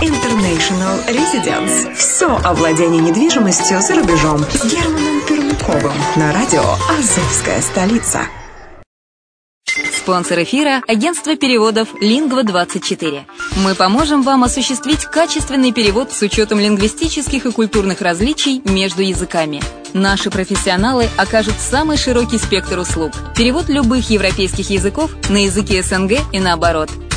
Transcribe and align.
International 0.00 1.04
Residence. 1.08 1.94
Все 1.94 2.28
о 2.44 2.54
владении 2.54 3.00
недвижимостью 3.00 3.80
за 3.80 3.96
рубежом 3.96 4.38
с 4.38 4.64
Германом 4.64 5.20
Пермяковым 5.26 5.92
на 6.16 6.32
радио 6.32 6.62
«Азовская 6.88 7.60
столица». 7.60 8.20
Спонсор 9.96 10.42
эфира– 10.42 10.82
агентство 10.88 11.36
переводов 11.36 11.88
«Лингва-24». 12.00 13.22
Мы 13.56 13.74
поможем 13.74 14.22
вам 14.22 14.44
осуществить 14.44 15.04
качественный 15.04 15.72
перевод 15.72 16.12
с 16.12 16.22
учетом 16.22 16.60
лингвистических 16.60 17.44
и 17.44 17.52
культурных 17.52 18.00
различий 18.00 18.62
между 18.64 19.02
языками. 19.02 19.60
Наши 19.94 20.30
профессионалы 20.30 21.08
окажут 21.16 21.54
самый 21.58 21.96
широкий 21.96 22.38
спектр 22.38 22.78
услуг. 22.78 23.12
Перевод 23.36 23.68
любых 23.68 24.08
европейских 24.10 24.70
языков 24.70 25.10
на 25.28 25.44
языки 25.44 25.82
СНГ 25.82 26.12
и 26.32 26.38
наоборот. 26.38 26.88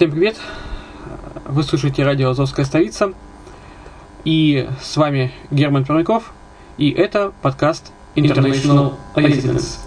Всем 0.00 0.12
привет! 0.12 0.40
Вы 1.44 1.62
слушаете 1.62 2.02
радио 2.04 2.30
«Азовская 2.30 2.64
столица». 2.64 3.12
И 4.24 4.66
с 4.80 4.96
вами 4.96 5.30
Герман 5.50 5.84
Пермяков. 5.84 6.32
И 6.78 6.90
это 6.90 7.34
подкаст 7.42 7.92
International 8.14 8.94
Residence. 9.14 9.78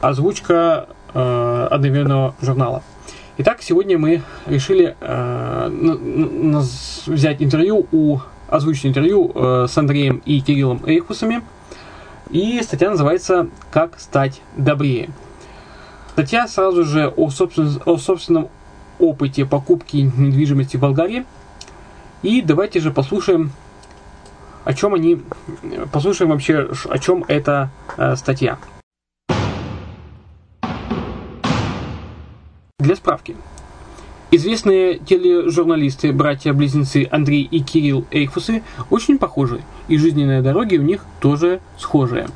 Озвучка 0.00 0.88
э, 1.12 1.68
одноименного 1.70 2.36
журнала. 2.40 2.82
Итак, 3.36 3.58
сегодня 3.60 3.98
мы 3.98 4.22
решили 4.46 4.96
э, 4.98 6.62
взять 7.04 7.42
интервью 7.42 7.86
у 7.92 8.20
озвучить 8.48 8.86
интервью 8.86 9.30
э, 9.34 9.66
с 9.68 9.76
Андреем 9.76 10.22
и 10.24 10.40
Кириллом 10.40 10.80
Эйхусами. 10.86 11.42
И 12.30 12.62
статья 12.62 12.88
называется 12.88 13.50
«Как 13.70 14.00
стать 14.00 14.40
добрее». 14.56 15.10
Статья 16.12 16.48
сразу 16.48 16.82
же 16.82 17.08
о, 17.08 17.28
собствен, 17.28 17.78
о 17.84 17.98
собственном 17.98 18.48
опыте 18.98 19.44
покупки 19.44 19.96
недвижимости 19.96 20.76
в 20.76 20.80
Болгарии. 20.80 21.24
И 22.22 22.42
давайте 22.42 22.80
же 22.80 22.90
послушаем, 22.90 23.52
о 24.64 24.74
чем 24.74 24.94
они, 24.94 25.20
послушаем 25.92 26.30
вообще, 26.30 26.68
о 26.88 26.98
чем 26.98 27.24
эта 27.28 27.70
э, 27.96 28.16
статья. 28.16 28.58
Для 32.78 32.96
справки. 32.96 33.36
Известные 34.30 34.98
тележурналисты, 34.98 36.12
братья-близнецы 36.12 37.08
Андрей 37.10 37.42
и 37.42 37.60
Кирилл 37.60 38.04
Эйфусы 38.10 38.62
очень 38.90 39.18
похожи, 39.18 39.62
и 39.88 39.96
жизненные 39.96 40.42
дороги 40.42 40.76
у 40.76 40.82
них 40.82 41.04
тоже 41.20 41.60
схожие. 41.78 42.28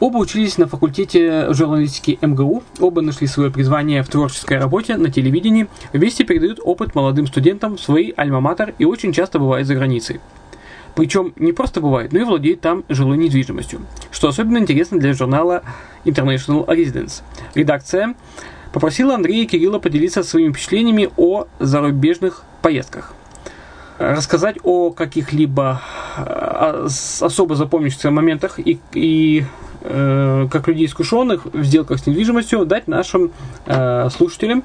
Оба 0.00 0.16
учились 0.16 0.56
на 0.56 0.66
факультете 0.66 1.52
журналистики 1.52 2.18
МГУ, 2.22 2.62
оба 2.80 3.02
нашли 3.02 3.26
свое 3.26 3.50
призвание 3.50 4.02
в 4.02 4.08
творческой 4.08 4.56
работе 4.56 4.96
на 4.96 5.10
телевидении, 5.10 5.66
вместе 5.92 6.24
передают 6.24 6.58
опыт 6.64 6.94
молодым 6.94 7.26
студентам 7.26 7.76
в 7.76 7.80
свои 7.82 8.10
альма-матер 8.16 8.74
и 8.78 8.86
очень 8.86 9.12
часто 9.12 9.38
бывают 9.38 9.68
за 9.68 9.74
границей. 9.74 10.20
Причем 10.94 11.34
не 11.36 11.52
просто 11.52 11.82
бывает, 11.82 12.14
но 12.14 12.20
и 12.20 12.24
владеет 12.24 12.62
там 12.62 12.82
жилой 12.88 13.18
недвижимостью, 13.18 13.80
что 14.10 14.28
особенно 14.28 14.56
интересно 14.56 14.98
для 14.98 15.12
журнала 15.12 15.62
International 16.06 16.66
Residence. 16.66 17.20
Редакция 17.54 18.14
попросила 18.72 19.16
Андрея 19.16 19.44
и 19.44 19.46
Кирилла 19.46 19.80
поделиться 19.80 20.22
своими 20.22 20.50
впечатлениями 20.50 21.10
о 21.18 21.44
зарубежных 21.58 22.42
поездках 22.62 23.12
рассказать 24.00 24.56
о 24.64 24.92
каких-либо 24.92 25.82
э, 26.16 26.86
особо 27.20 27.54
запомнившихся 27.54 28.10
моментах 28.10 28.58
и, 28.58 28.80
и 28.94 29.44
э, 29.82 30.48
как 30.50 30.68
людей 30.68 30.86
искушенных 30.86 31.46
в 31.46 31.62
сделках 31.64 31.98
с 31.98 32.06
недвижимостью, 32.06 32.64
дать 32.64 32.88
нашим 32.88 33.32
э, 33.66 34.08
слушателям, 34.10 34.62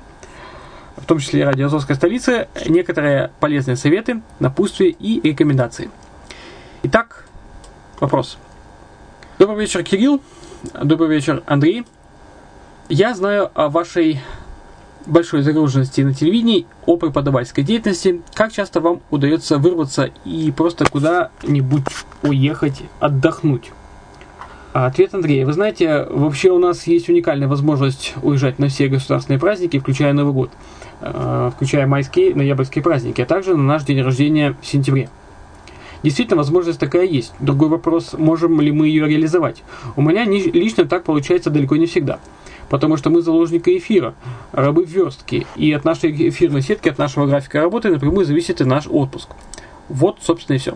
в 0.97 1.05
том 1.05 1.19
числе 1.19 1.43
радио 1.43 1.67
Азовской 1.67 1.95
столицы, 1.95 2.47
некоторые 2.67 3.31
полезные 3.39 3.75
советы, 3.75 4.21
напутствия 4.39 4.89
и 4.89 5.21
рекомендации. 5.27 5.89
Итак, 6.83 7.25
вопрос. 7.99 8.37
Добрый 9.39 9.61
вечер, 9.61 9.83
Кирилл. 9.83 10.21
Добрый 10.83 11.09
вечер, 11.09 11.43
Андрей. 11.45 11.85
Я 12.89 13.13
знаю 13.15 13.51
о 13.53 13.69
вашей 13.69 14.21
большой 15.05 15.41
загруженности 15.41 16.01
на 16.01 16.13
телевидении, 16.13 16.65
о 16.85 16.97
преподавательской 16.97 17.63
деятельности. 17.63 18.21
Как 18.33 18.51
часто 18.51 18.79
вам 18.79 19.01
удается 19.09 19.57
вырваться 19.57 20.11
и 20.23 20.51
просто 20.51 20.85
куда-нибудь 20.89 21.83
уехать 22.23 22.83
отдохнуть? 22.99 23.71
А 24.75 24.87
ответ 24.87 25.13
Андрея. 25.13 25.45
Вы 25.45 25.53
знаете, 25.53 26.05
вообще 26.09 26.49
у 26.49 26.59
нас 26.59 26.85
есть 26.85 27.07
уникальная 27.07 27.47
возможность 27.47 28.13
уезжать 28.21 28.59
на 28.59 28.67
все 28.67 28.89
государственные 28.89 29.39
праздники, 29.39 29.79
включая 29.79 30.11
Новый 30.11 30.33
год, 30.33 30.51
э, 30.99 31.51
включая 31.55 31.87
майские, 31.87 32.35
ноябрьские 32.35 32.83
праздники, 32.83 33.21
а 33.21 33.25
также 33.25 33.55
на 33.55 33.63
наш 33.63 33.85
день 33.85 34.01
рождения 34.01 34.53
в 34.61 34.67
сентябре. 34.67 35.07
Действительно, 36.03 36.35
возможность 36.35 36.77
такая 36.77 37.05
есть. 37.05 37.31
Другой 37.39 37.69
вопрос, 37.69 38.15
можем 38.17 38.59
ли 38.59 38.73
мы 38.73 38.89
ее 38.89 39.07
реализовать. 39.07 39.63
У 39.95 40.01
меня 40.01 40.25
лично 40.25 40.83
так 40.83 41.05
получается 41.05 41.49
далеко 41.49 41.77
не 41.77 41.85
всегда. 41.85 42.19
Потому 42.67 42.97
что 42.97 43.09
мы 43.09 43.21
заложники 43.21 43.77
эфира, 43.77 44.13
рабы 44.51 44.83
верстки. 44.83 45.47
И 45.55 45.71
от 45.71 45.85
нашей 45.85 46.11
эфирной 46.27 46.61
сетки, 46.61 46.89
от 46.89 46.97
нашего 46.97 47.27
графика 47.27 47.61
работы 47.61 47.91
напрямую 47.91 48.25
зависит 48.25 48.59
и 48.59 48.65
наш 48.65 48.87
отпуск. 48.87 49.29
Вот, 49.87 50.17
собственно, 50.21 50.57
и 50.57 50.59
все. 50.59 50.75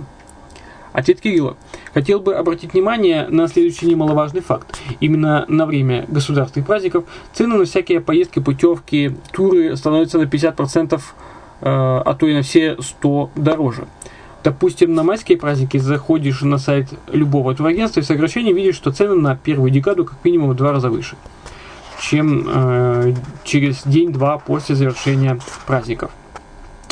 Ответ 0.94 1.22
Кирилла. 1.22 1.56
Хотел 1.94 2.20
бы 2.20 2.36
обратить 2.36 2.74
внимание 2.74 3.28
на 3.30 3.48
следующий 3.48 3.86
немаловажный 3.86 4.42
факт. 4.42 4.80
Именно 5.00 5.46
на 5.48 5.66
время 5.66 6.06
государственных 6.08 6.68
праздников 6.68 7.06
цены 7.34 7.58
на 7.58 7.66
всякие 7.66 8.02
поездки, 8.02 8.40
путевки, 8.40 9.16
туры 9.32 9.76
становятся 9.76 10.18
на 10.18 10.24
50%, 10.24 10.96
э, 10.96 11.02
а 11.62 12.14
то 12.14 12.28
и 12.28 12.34
на 12.34 12.42
все 12.42 12.78
100 12.80 13.32
дороже. 13.36 13.88
Допустим, 14.44 14.94
на 14.94 15.04
майские 15.04 15.38
праздники 15.38 15.78
заходишь 15.78 16.42
на 16.42 16.58
сайт 16.58 16.88
любого 17.12 17.54
турагентства 17.54 18.00
и 18.00 18.04
в 18.04 18.06
сокращении 18.06 18.54
видишь, 18.54 18.76
что 18.76 18.92
цены 18.92 19.16
на 19.16 19.36
первую 19.36 19.70
декаду 19.70 20.06
как 20.06 20.24
минимум 20.24 20.52
в 20.52 20.56
два 20.56 20.72
раза 20.72 20.90
выше, 20.90 21.18
чем 22.00 22.46
э, 22.48 23.14
через 23.44 23.84
день-два 23.84 24.38
после 24.38 24.76
завершения 24.76 25.38
праздников. 25.68 26.12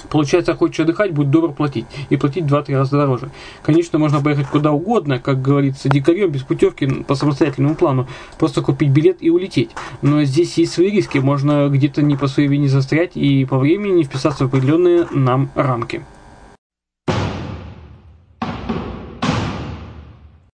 Получается, 0.10 0.56
хочешь 0.56 0.80
отдыхать, 0.80 1.14
будь 1.14 1.30
добр 1.30 1.52
платить. 1.52 1.86
И 2.10 2.18
платить 2.18 2.46
в 2.46 2.54
2-3 2.54 2.76
раза 2.76 2.98
дороже. 2.98 3.30
Конечно, 3.64 4.00
можно 4.00 4.22
поехать 4.22 4.48
куда 4.48 4.72
угодно, 4.72 5.20
как 5.20 5.42
говорится, 5.42 5.90
дикарем, 5.90 6.32
без 6.32 6.44
путевки, 6.44 6.88
по 7.04 7.16
самостоятельному 7.16 7.76
плану. 7.76 8.08
Просто 8.40 8.62
купить 8.62 8.90
билет 8.90 9.18
и 9.22 9.30
улететь. 9.30 9.72
Но 10.02 10.24
здесь 10.24 10.58
есть 10.58 10.74
свои 10.74 10.90
риски. 10.90 11.18
Можно 11.18 11.70
где-то 11.70 12.02
не 12.02 12.16
по 12.16 12.28
своей 12.28 12.50
вине 12.50 12.68
застрять 12.68 13.12
и 13.16 13.46
по 13.46 13.58
времени 13.58 13.98
не 13.98 14.04
вписаться 14.04 14.46
в 14.46 14.48
определенные 14.48 15.08
нам 15.12 15.50
рамки. 15.56 16.04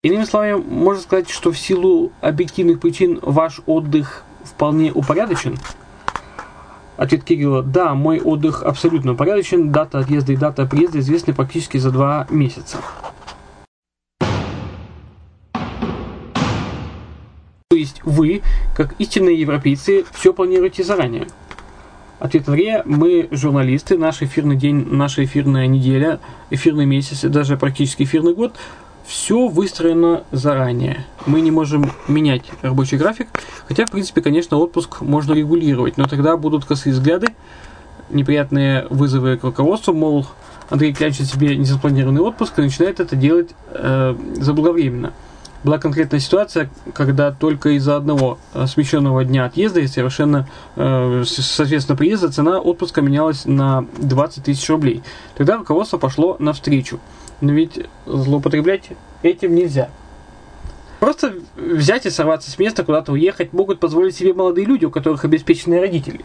Иными 0.04 0.26
словами, 0.26 0.62
можно 0.62 1.02
сказать, 1.02 1.30
что 1.30 1.54
в 1.54 1.58
силу 1.58 2.12
объективных 2.20 2.82
причин 2.82 3.20
ваш 3.22 3.62
отдых 3.66 4.26
вполне 4.44 4.92
упорядочен, 4.92 5.58
Ответ 6.98 7.24
Кирилла. 7.24 7.64
Да, 7.64 7.96
мой 7.96 8.20
отдых 8.20 8.64
абсолютно 8.64 9.14
упорядочен. 9.14 9.72
Дата 9.72 10.00
отъезда 10.00 10.34
и 10.34 10.36
дата 10.36 10.66
приезда 10.66 11.00
известны 11.00 11.34
практически 11.34 11.78
за 11.78 11.92
два 11.92 12.28
месяца. 12.30 12.78
То 17.70 17.78
есть 17.78 18.02
вы, 18.04 18.44
как 18.76 18.94
истинные 19.00 19.40
европейцы, 19.40 20.06
все 20.14 20.34
планируете 20.34 20.84
заранее. 20.84 21.28
Ответ 22.20 22.48
Андрея. 22.48 22.84
Мы 22.86 23.28
журналисты, 23.32 23.98
наш 23.98 24.22
эфирный 24.22 24.56
день, 24.56 24.88
наша 24.92 25.26
эфирная 25.26 25.66
неделя, 25.66 26.20
эфирный 26.52 26.86
месяц, 26.86 27.22
даже 27.24 27.58
практически 27.58 28.04
эфирный 28.04 28.36
год– 28.36 28.56
все 29.06 29.48
выстроено 29.48 30.24
заранее. 30.32 31.06
Мы 31.26 31.42
не 31.42 31.52
можем 31.52 31.92
менять 32.08 32.44
рабочий 32.62 32.98
график, 32.98 33.28
хотя, 33.68 33.86
в 33.86 33.92
принципе, 33.92 34.22
конечно, 34.22 34.58
отпуск 34.58 35.02
можно 35.02 35.34
регулировать, 35.34 35.98
но 35.98 36.08
тогда 36.08 36.38
будут 36.38 36.66
косые 36.66 36.94
взгляды, 36.94 37.28
неприятные 38.10 38.88
вызовы 38.90 39.38
к 39.38 39.44
руководству, 39.44 39.94
мол, 39.94 40.26
Андрей 40.70 40.94
клянчит 40.94 41.28
себе 41.28 41.56
незапланированный 41.56 42.22
отпуск 42.22 42.58
и 42.58 42.62
начинает 42.62 43.00
это 43.00 43.16
делать 43.16 43.52
э, 43.70 44.16
заблаговременно. 44.36 45.14
Была 45.64 45.78
конкретная 45.78 46.20
ситуация, 46.20 46.70
когда 46.94 47.32
только 47.32 47.70
из-за 47.78 47.96
одного 47.96 48.38
э, 48.54 48.68
смещенного 48.68 49.24
дня 49.24 49.46
отъезда 49.46 49.80
и 49.80 49.88
совершенно, 49.88 50.48
э, 50.76 51.24
соответственно, 51.26 51.98
приезда 51.98 52.32
цена 52.32 52.60
отпуска 52.60 53.02
менялась 53.02 53.46
на 53.46 53.86
20 53.98 54.44
тысяч 54.44 54.68
рублей. 54.70 55.04
Тогда 55.36 55.58
руководство 55.58 55.98
пошло 55.98 56.36
навстречу. 56.40 57.00
Но 57.44 57.52
ведь 57.52 57.78
злоупотреблять 58.06 58.92
этим 59.22 59.54
нельзя. 59.54 59.90
Просто 61.02 61.34
взять 61.58 62.06
и 62.06 62.10
сорваться 62.10 62.50
с 62.50 62.58
места, 62.58 62.86
куда-то 62.86 63.12
уехать 63.12 63.52
могут 63.52 63.82
позволить 63.82 64.16
себе 64.16 64.34
молодые 64.34 64.66
люди, 64.66 64.86
у 64.86 64.90
которых 64.90 65.26
обеспеченные 65.26 65.82
родители. 65.82 66.22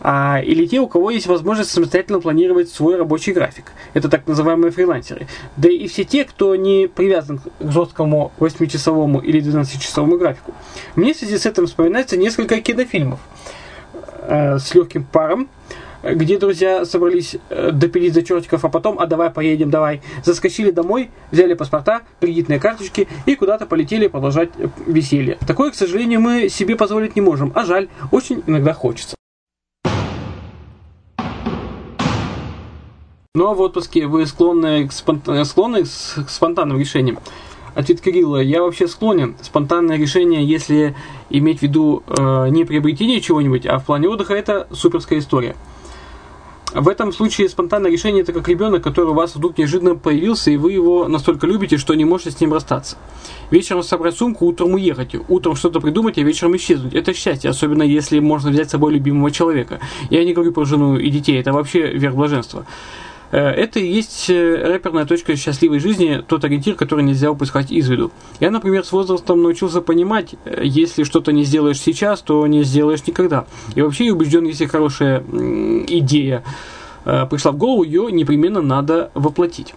А, 0.00 0.40
или 0.44 0.66
те, 0.66 0.80
у 0.80 0.88
кого 0.88 1.12
есть 1.12 1.28
возможность 1.28 1.70
самостоятельно 1.70 2.20
планировать 2.20 2.68
свой 2.68 2.96
рабочий 2.96 3.32
график. 3.32 3.66
Это 3.92 4.08
так 4.08 4.26
называемые 4.26 4.72
фрилансеры. 4.72 5.28
Да 5.56 5.68
и 5.68 5.86
все 5.86 6.02
те, 6.02 6.24
кто 6.24 6.56
не 6.56 6.88
привязан 6.88 7.38
к 7.38 7.44
жесткому 7.60 8.32
8-часовому 8.40 9.20
или 9.20 9.40
12-часовому 9.40 10.18
графику. 10.18 10.52
Мне 10.96 11.14
в 11.14 11.16
связи 11.16 11.38
с 11.38 11.46
этим 11.46 11.68
вспоминается 11.68 12.16
несколько 12.16 12.60
кинофильмов 12.60 13.20
э, 14.22 14.58
с 14.58 14.74
легким 14.74 15.04
паром, 15.04 15.48
где 16.12 16.38
друзья 16.38 16.84
собрались 16.84 17.36
э, 17.48 17.70
допилить 17.72 18.12
до 18.12 18.34
а 18.34 18.68
потом, 18.68 18.98
а 18.98 19.06
давай 19.06 19.30
поедем, 19.30 19.70
давай. 19.70 20.02
Заскочили 20.22 20.70
домой, 20.70 21.10
взяли 21.30 21.54
паспорта, 21.54 22.02
кредитные 22.20 22.60
карточки 22.60 23.08
и 23.26 23.34
куда-то 23.34 23.66
полетели 23.66 24.06
продолжать 24.06 24.50
э, 24.58 24.68
веселье. 24.86 25.38
Такое, 25.46 25.70
к 25.70 25.74
сожалению, 25.74 26.20
мы 26.20 26.48
себе 26.48 26.76
позволить 26.76 27.16
не 27.16 27.22
можем, 27.22 27.52
а 27.54 27.64
жаль, 27.64 27.88
очень 28.12 28.42
иногда 28.46 28.72
хочется. 28.74 29.16
Ну 33.36 33.48
а 33.48 33.54
в 33.54 33.60
отпуске 33.60 34.06
вы 34.06 34.26
склонны 34.26 34.86
к, 34.86 34.92
спонт... 34.92 35.28
склонны 35.44 35.82
к 35.82 36.28
спонтанным 36.30 36.78
решениям? 36.78 37.18
Ответ 37.74 38.00
Кирилла. 38.00 38.40
Я 38.40 38.62
вообще 38.62 38.86
склонен. 38.86 39.34
Спонтанное 39.42 39.98
решение, 39.98 40.44
если 40.44 40.94
иметь 41.30 41.58
в 41.58 41.62
виду 41.62 42.04
э, 42.06 42.48
не 42.50 42.64
приобретение 42.64 43.20
чего-нибудь, 43.20 43.66
а 43.66 43.78
в 43.80 43.86
плане 43.86 44.08
отдыха, 44.08 44.34
это 44.34 44.68
суперская 44.70 45.18
история. 45.18 45.56
В 46.74 46.88
этом 46.88 47.12
случае 47.12 47.48
спонтанное 47.48 47.88
решение 47.88 48.22
это 48.22 48.32
как 48.32 48.48
ребенок, 48.48 48.82
который 48.82 49.10
у 49.10 49.14
вас 49.14 49.36
вдруг 49.36 49.56
неожиданно 49.58 49.94
появился, 49.94 50.50
и 50.50 50.56
вы 50.56 50.72
его 50.72 51.06
настолько 51.06 51.46
любите, 51.46 51.78
что 51.78 51.94
не 51.94 52.04
можете 52.04 52.32
с 52.32 52.40
ним 52.40 52.52
расстаться. 52.52 52.96
Вечером 53.52 53.84
собрать 53.84 54.16
сумку, 54.16 54.44
утром 54.44 54.74
уехать, 54.74 55.14
утром 55.28 55.54
что-то 55.54 55.80
придумать, 55.80 56.18
а 56.18 56.22
вечером 56.22 56.56
исчезнуть. 56.56 56.92
Это 56.92 57.14
счастье, 57.14 57.48
особенно 57.48 57.84
если 57.84 58.18
можно 58.18 58.50
взять 58.50 58.68
с 58.68 58.72
собой 58.72 58.92
любимого 58.92 59.30
человека. 59.30 59.78
Я 60.10 60.24
не 60.24 60.34
говорю 60.34 60.50
про 60.50 60.64
жену 60.64 60.96
и 60.96 61.10
детей, 61.10 61.38
это 61.38 61.52
вообще 61.52 61.92
верх 61.92 62.16
блаженства. 62.16 62.66
Э, 63.34 63.50
это 63.50 63.80
и 63.80 63.86
есть 63.86 64.30
э, 64.30 64.62
рэперная 64.64 65.06
точка 65.06 65.34
счастливой 65.34 65.80
жизни, 65.80 66.22
тот 66.26 66.44
ориентир, 66.44 66.76
который 66.76 67.02
нельзя 67.02 67.32
упускать 67.32 67.72
из 67.72 67.88
виду. 67.88 68.12
Я, 68.38 68.52
например, 68.52 68.84
с 68.84 68.92
возрастом 68.92 69.42
научился 69.42 69.80
понимать, 69.80 70.36
э, 70.44 70.60
если 70.62 71.02
что-то 71.02 71.32
не 71.32 71.42
сделаешь 71.42 71.80
сейчас, 71.80 72.20
то 72.20 72.46
не 72.46 72.62
сделаешь 72.62 73.04
никогда. 73.08 73.46
И 73.74 73.82
вообще 73.82 74.06
я 74.06 74.12
убежден, 74.12 74.44
если 74.44 74.66
хорошая 74.66 75.24
идея 75.88 76.44
пришла 77.04 77.52
в 77.52 77.58
голову, 77.58 77.82
ее 77.82 78.10
непременно 78.10 78.62
надо 78.62 79.10
воплотить. 79.14 79.74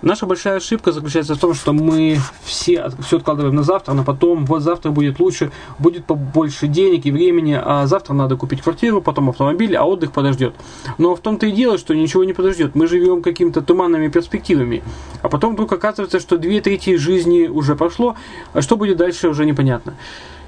Наша 0.00 0.26
большая 0.26 0.56
ошибка 0.58 0.92
заключается 0.92 1.34
в 1.34 1.38
том, 1.38 1.54
что 1.54 1.72
мы 1.72 2.18
все, 2.44 2.88
все 3.00 3.16
откладываем 3.16 3.56
на 3.56 3.64
завтра, 3.64 3.94
но 3.94 4.04
потом 4.04 4.46
вот 4.46 4.62
завтра 4.62 4.90
будет 4.90 5.18
лучше, 5.18 5.50
будет 5.80 6.04
побольше 6.04 6.68
денег 6.68 7.04
и 7.06 7.10
времени, 7.10 7.60
а 7.60 7.86
завтра 7.86 8.14
надо 8.14 8.36
купить 8.36 8.62
квартиру, 8.62 9.02
потом 9.02 9.30
автомобиль, 9.30 9.76
а 9.76 9.84
отдых 9.84 10.12
подождет. 10.12 10.54
Но 10.98 11.16
в 11.16 11.20
том-то 11.20 11.46
и 11.46 11.50
дело, 11.50 11.78
что 11.78 11.94
ничего 11.94 12.22
не 12.22 12.32
подождет. 12.32 12.76
Мы 12.76 12.86
живем 12.86 13.22
какими-то 13.22 13.60
туманными 13.60 14.06
перспективами. 14.06 14.84
А 15.22 15.28
потом 15.28 15.54
вдруг 15.54 15.72
оказывается, 15.72 16.20
что 16.20 16.38
две 16.38 16.60
трети 16.60 16.96
жизни 16.96 17.48
уже 17.48 17.74
прошло, 17.74 18.14
а 18.52 18.62
что 18.62 18.76
будет 18.76 18.98
дальше 18.98 19.28
уже 19.28 19.46
непонятно. 19.46 19.94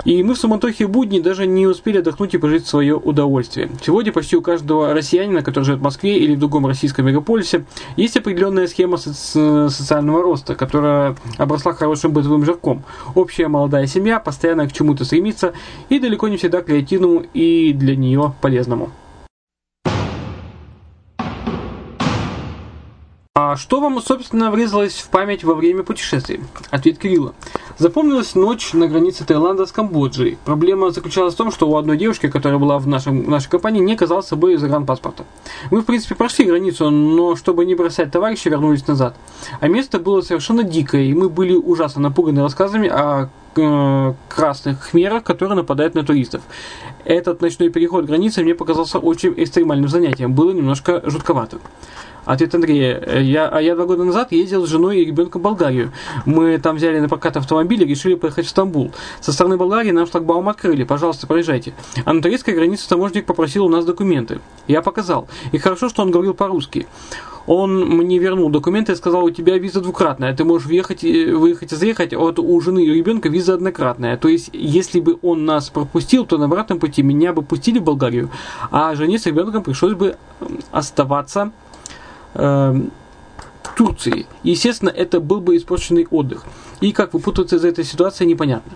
И 0.04 0.23
мы 0.23 0.35
в 0.35 0.38
суматохе 0.38 0.87
будни 0.87 1.21
даже 1.21 1.47
не 1.47 1.66
успели 1.66 1.99
отдохнуть 1.99 2.35
и 2.35 2.38
пожить 2.38 2.66
свое 2.66 2.97
удовольствие. 2.97 3.71
Сегодня 3.85 4.12
почти 4.12 4.37
у 4.37 4.42
каждого 4.42 4.95
россиянина, 4.95 5.42
который 5.42 5.64
живет 5.64 5.80
в 5.80 5.83
Москве 5.83 6.19
или 6.19 6.35
в 6.35 6.38
другом 6.38 6.66
российском 6.66 7.07
мегаполисе, 7.07 7.64
есть 7.97 8.16
определенная 8.16 8.66
схема 8.66 8.97
соци- 8.97 9.69
социального 9.69 10.23
роста, 10.23 10.54
которая 10.54 11.16
обросла 11.37 11.75
хорошим 11.75 12.12
бытовым 12.12 12.45
жирком. 12.45 12.83
Общая 13.14 13.49
молодая 13.49 13.87
семья 13.87 14.21
постоянно 14.21 14.66
к 14.69 14.73
чему-то 14.73 15.04
стремится 15.04 15.52
и 15.88 15.99
далеко 15.99 16.28
не 16.28 16.38
всегда 16.38 16.62
креативному 16.62 17.25
и 17.35 17.73
для 17.73 17.97
нее 17.97 18.35
полезному. 18.40 18.90
А 23.35 23.57
что 23.57 23.80
вам, 23.80 24.00
собственно, 24.02 24.50
врезалось 24.50 24.95
в 24.95 25.09
память 25.09 25.45
во 25.45 25.54
время 25.54 25.83
путешествий? 25.83 26.40
Ответ 26.71 26.99
Кирилла. 26.99 27.35
Запомнилась 27.80 28.34
ночь 28.34 28.75
на 28.75 28.88
границе 28.88 29.25
Таиланда 29.25 29.64
с 29.64 29.72
Камбоджей. 29.72 30.37
Проблема 30.44 30.90
заключалась 30.90 31.32
в 31.32 31.38
том, 31.38 31.50
что 31.50 31.66
у 31.66 31.78
одной 31.78 31.96
девушки, 31.96 32.28
которая 32.28 32.58
была 32.58 32.78
в, 32.78 32.87
нашем, 32.87 33.22
в 33.22 33.30
нашей 33.30 33.49
компании, 33.49 33.80
не 33.80 33.94
оказалось 33.94 34.26
с 34.26 34.28
собой 34.28 34.56
загранпаспорта. 34.56 35.25
Мы, 35.70 35.80
в 35.80 35.87
принципе, 35.87 36.14
прошли 36.14 36.44
границу, 36.44 36.90
но 36.90 37.37
чтобы 37.37 37.64
не 37.64 37.75
бросать 37.75 38.12
товарища, 38.12 38.50
вернулись 38.50 38.87
назад. 38.87 39.16
А 39.60 39.68
место 39.68 39.99
было 39.99 40.20
совершенно 40.20 40.62
дикое, 40.62 41.04
и 41.04 41.14
мы 41.14 41.30
были 41.30 41.54
ужасно 41.54 42.02
напуганы 42.02 42.42
рассказами 42.42 42.87
о 42.87 43.30
э, 43.56 44.14
красных 44.28 44.82
хмерах, 44.82 45.25
которые 45.25 45.56
нападают 45.56 45.94
на 45.94 46.02
туристов. 46.02 46.42
Этот 47.06 47.40
ночной 47.40 47.70
переход 47.70 48.04
границы 48.04 48.42
мне 48.42 48.54
показался 48.54 48.99
очень 48.99 49.32
экстремальным 49.38 49.88
занятием. 49.88 50.34
Было 50.34 50.50
немножко 50.50 51.00
жутковато. 51.06 51.56
Ответ 52.30 52.54
Андрея. 52.54 53.18
Я, 53.18 53.49
а 53.49 53.60
я 53.60 53.75
два 53.75 53.87
года 53.87 54.04
назад 54.04 54.30
ездил 54.30 54.64
с 54.64 54.68
женой 54.68 55.00
и 55.00 55.04
ребенком 55.04 55.40
в 55.40 55.44
Болгарию. 55.44 55.90
Мы 56.26 56.58
там 56.58 56.76
взяли 56.76 57.00
на 57.00 57.08
прокат 57.08 57.37
автомобиль 57.37 57.82
и 57.82 57.87
решили 57.87 58.14
поехать 58.14 58.46
в 58.46 58.49
Стамбул. 58.49 58.92
Со 59.20 59.32
стороны 59.32 59.56
Болгарии 59.56 59.90
нам 59.90 60.06
шлагбаум 60.06 60.49
открыли. 60.49 60.84
Пожалуйста, 60.84 61.26
проезжайте. 61.26 61.72
А 62.04 62.12
на 62.12 62.22
турецкой 62.22 62.54
границе 62.54 62.88
таможник 62.88 63.26
попросил 63.26 63.66
у 63.66 63.68
нас 63.68 63.84
документы. 63.84 64.38
Я 64.68 64.80
показал. 64.80 65.26
И 65.50 65.58
хорошо, 65.58 65.88
что 65.88 66.02
он 66.02 66.12
говорил 66.12 66.32
по-русски. 66.34 66.87
Он 67.49 67.80
мне 67.80 68.18
вернул 68.18 68.49
документы 68.49 68.92
и 68.92 68.94
сказал, 68.94 69.25
у 69.25 69.30
тебя 69.30 69.58
виза 69.58 69.80
двукратная, 69.80 70.32
ты 70.37 70.44
можешь 70.44 70.68
въехать, 70.68 71.02
выехать 71.02 71.72
и 71.72 71.75
заехать, 71.75 72.12
а 72.12 72.18
вот 72.18 72.38
у 72.38 72.60
жены 72.60 72.84
и 72.84 72.92
ребенка 72.92 73.28
виза 73.28 73.54
однократная. 73.54 74.16
То 74.16 74.28
есть, 74.28 74.50
если 74.52 75.00
бы 75.00 75.18
он 75.22 75.46
нас 75.46 75.68
пропустил, 75.68 76.26
то 76.26 76.38
на 76.38 76.44
обратном 76.44 76.78
пути 76.78 77.02
меня 77.02 77.32
бы 77.32 77.42
пустили 77.42 77.80
в 77.80 77.82
Болгарию, 77.82 78.30
а 78.70 78.94
жене 78.94 79.18
с 79.18 79.26
ребенком 79.26 79.64
пришлось 79.64 79.94
бы 79.94 80.16
оставаться 80.70 81.50
В 82.34 82.90
Турции. 83.76 84.26
Естественно, 84.42 84.90
это 84.90 85.20
был 85.20 85.40
бы 85.40 85.56
испорченный 85.56 86.06
отдых. 86.10 86.44
И 86.80 86.92
как 86.92 87.14
выпутаться 87.14 87.56
из 87.56 87.64
этой 87.64 87.84
ситуации, 87.84 88.25
непонятно. 88.25 88.72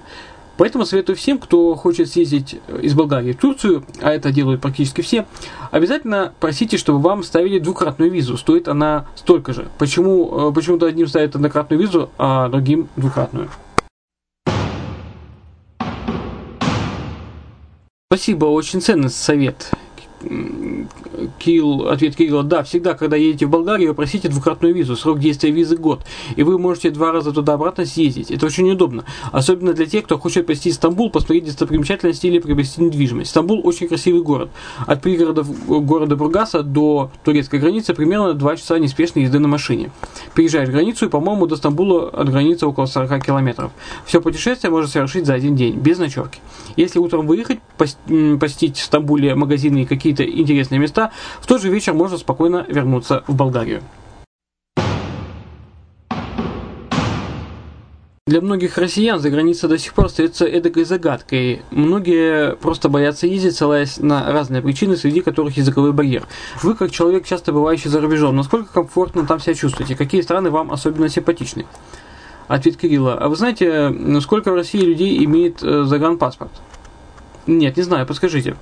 Поэтому 0.57 0.85
советую 0.85 1.17
всем, 1.17 1.39
кто 1.39 1.75
хочет 1.75 2.09
съездить 2.09 2.61
из 2.81 2.95
Болгарии 2.95 3.33
в 3.33 3.39
Турцию, 3.39 3.85
а 4.01 4.13
это 4.13 4.31
делают 4.31 4.61
практически 4.61 5.01
все, 5.01 5.27
обязательно 5.73 6.33
просите, 6.39 6.77
чтобы 6.79 7.01
вам 7.01 7.25
ставили 7.25 7.59
двукратную 7.59 8.11
визу. 8.11 8.37
Стоит 8.37 8.69
она 8.69 9.07
столько 9.17 9.53
же. 9.53 9.69
Почему 9.79 10.51
э, 10.51 10.53
почему-то 10.55 10.87
одним 10.87 11.09
ставят 11.09 11.35
однократную 11.35 11.81
визу, 11.81 12.11
а 12.19 12.49
другим 12.49 12.89
двукратную? 12.95 13.51
Спасибо, 18.09 18.45
очень 18.45 18.81
ценный 18.81 19.11
совет. 19.11 19.73
Кирилл, 21.39 21.89
ответ 21.89 22.17
Кирилла, 22.17 22.43
да, 22.43 22.63
всегда, 22.63 22.95
когда 22.95 23.17
едете 23.17 23.47
в 23.47 23.51
Болгарию, 23.51 23.95
просите 23.95 24.29
двукратную 24.29 24.75
визу, 24.75 24.97
срок 24.97 25.19
действия 25.19 25.51
визы 25.51 25.77
год, 25.77 26.01
и 26.37 26.43
вы 26.43 26.59
можете 26.59 26.91
два 26.91 27.13
раза 27.13 27.33
туда-обратно 27.33 27.85
съездить. 27.85 28.31
Это 28.31 28.47
очень 28.47 28.71
удобно, 28.71 29.05
особенно 29.33 29.73
для 29.73 29.87
тех, 29.87 30.05
кто 30.05 30.19
хочет 30.19 30.47
посетить 30.47 30.75
Стамбул, 30.75 31.11
посмотреть 31.11 31.47
достопримечательности 31.47 32.27
или 32.27 32.39
приобрести 32.39 32.83
недвижимость. 32.83 33.31
Стамбул 33.31 33.61
очень 33.65 33.89
красивый 33.89 34.23
город. 34.23 34.51
От 34.87 35.03
пригородов 35.03 35.49
города 35.67 36.17
Бургаса 36.17 36.63
до 36.63 37.11
турецкой 37.25 37.61
границы 37.61 37.95
примерно 37.95 38.35
2 38.35 38.57
часа 38.57 38.79
неспешной 38.79 39.25
езды 39.25 39.39
на 39.39 39.49
машине. 39.49 39.91
Переезжаешь 40.35 40.69
границу, 40.69 41.07
и, 41.07 41.09
по-моему, 41.09 41.47
до 41.47 41.57
Стамбула 41.57 42.09
от 42.09 42.31
границы 42.31 42.67
около 42.67 42.87
40 42.87 43.25
километров. 43.25 43.73
Все 44.07 44.21
путешествие 44.21 44.71
можно 44.71 44.89
совершить 44.89 45.27
за 45.27 45.35
один 45.35 45.57
день, 45.57 45.77
без 45.77 45.99
ночевки. 45.99 46.41
Если 46.77 46.99
утром 46.99 47.27
выехать, 47.27 47.59
посетить 47.77 48.79
в 48.79 48.85
Стамбуле 48.85 49.35
магазины 49.35 49.83
и 49.83 49.85
какие-то 49.85 50.14
интересные 50.21 50.79
места, 50.79 50.95
места, 50.95 51.11
в 51.41 51.47
тот 51.47 51.61
же 51.61 51.71
вечер 51.71 51.95
можно 51.95 52.19
спокойно 52.19 52.65
вернуться 52.69 53.25
в 53.27 53.35
Болгарию. 53.35 53.83
Для 58.27 58.41
многих 58.41 58.79
россиян 58.79 59.21
за 59.21 59.29
граница 59.29 59.69
до 59.69 59.77
сих 59.77 59.93
пор 59.93 60.07
остается 60.07 60.47
эдакой 60.47 60.85
загадкой. 60.85 61.61
Многие 61.71 62.57
просто 62.57 62.89
боятся 62.89 63.27
ездить, 63.27 63.55
ссылаясь 63.55 63.99
на 63.99 64.33
разные 64.33 64.63
причины, 64.63 64.97
среди 64.97 65.21
которых 65.21 65.59
языковой 65.59 65.93
барьер. 65.93 66.27
Вы, 66.63 66.75
как 66.75 66.91
человек, 66.91 67.27
часто 67.27 67.53
бывающий 67.53 67.91
за 67.91 68.01
рубежом, 68.01 68.35
насколько 68.35 68.73
комфортно 68.73 69.27
там 69.27 69.41
себя 69.41 69.55
чувствуете? 69.55 69.95
Какие 69.95 70.23
страны 70.23 70.51
вам 70.51 70.73
особенно 70.73 71.11
симпатичны? 71.11 71.67
Ответ 72.49 72.79
Кирилла. 72.79 73.15
А 73.15 73.29
вы 73.29 73.37
знаете, 73.37 73.95
сколько 74.21 74.53
в 74.53 74.55
России 74.55 74.81
людей 74.81 75.23
имеет 75.25 75.63
э, 75.63 75.85
загранпаспорт? 75.85 76.51
Нет, 77.47 77.77
не 77.77 77.83
знаю, 77.83 78.07
подскажите. 78.07 78.57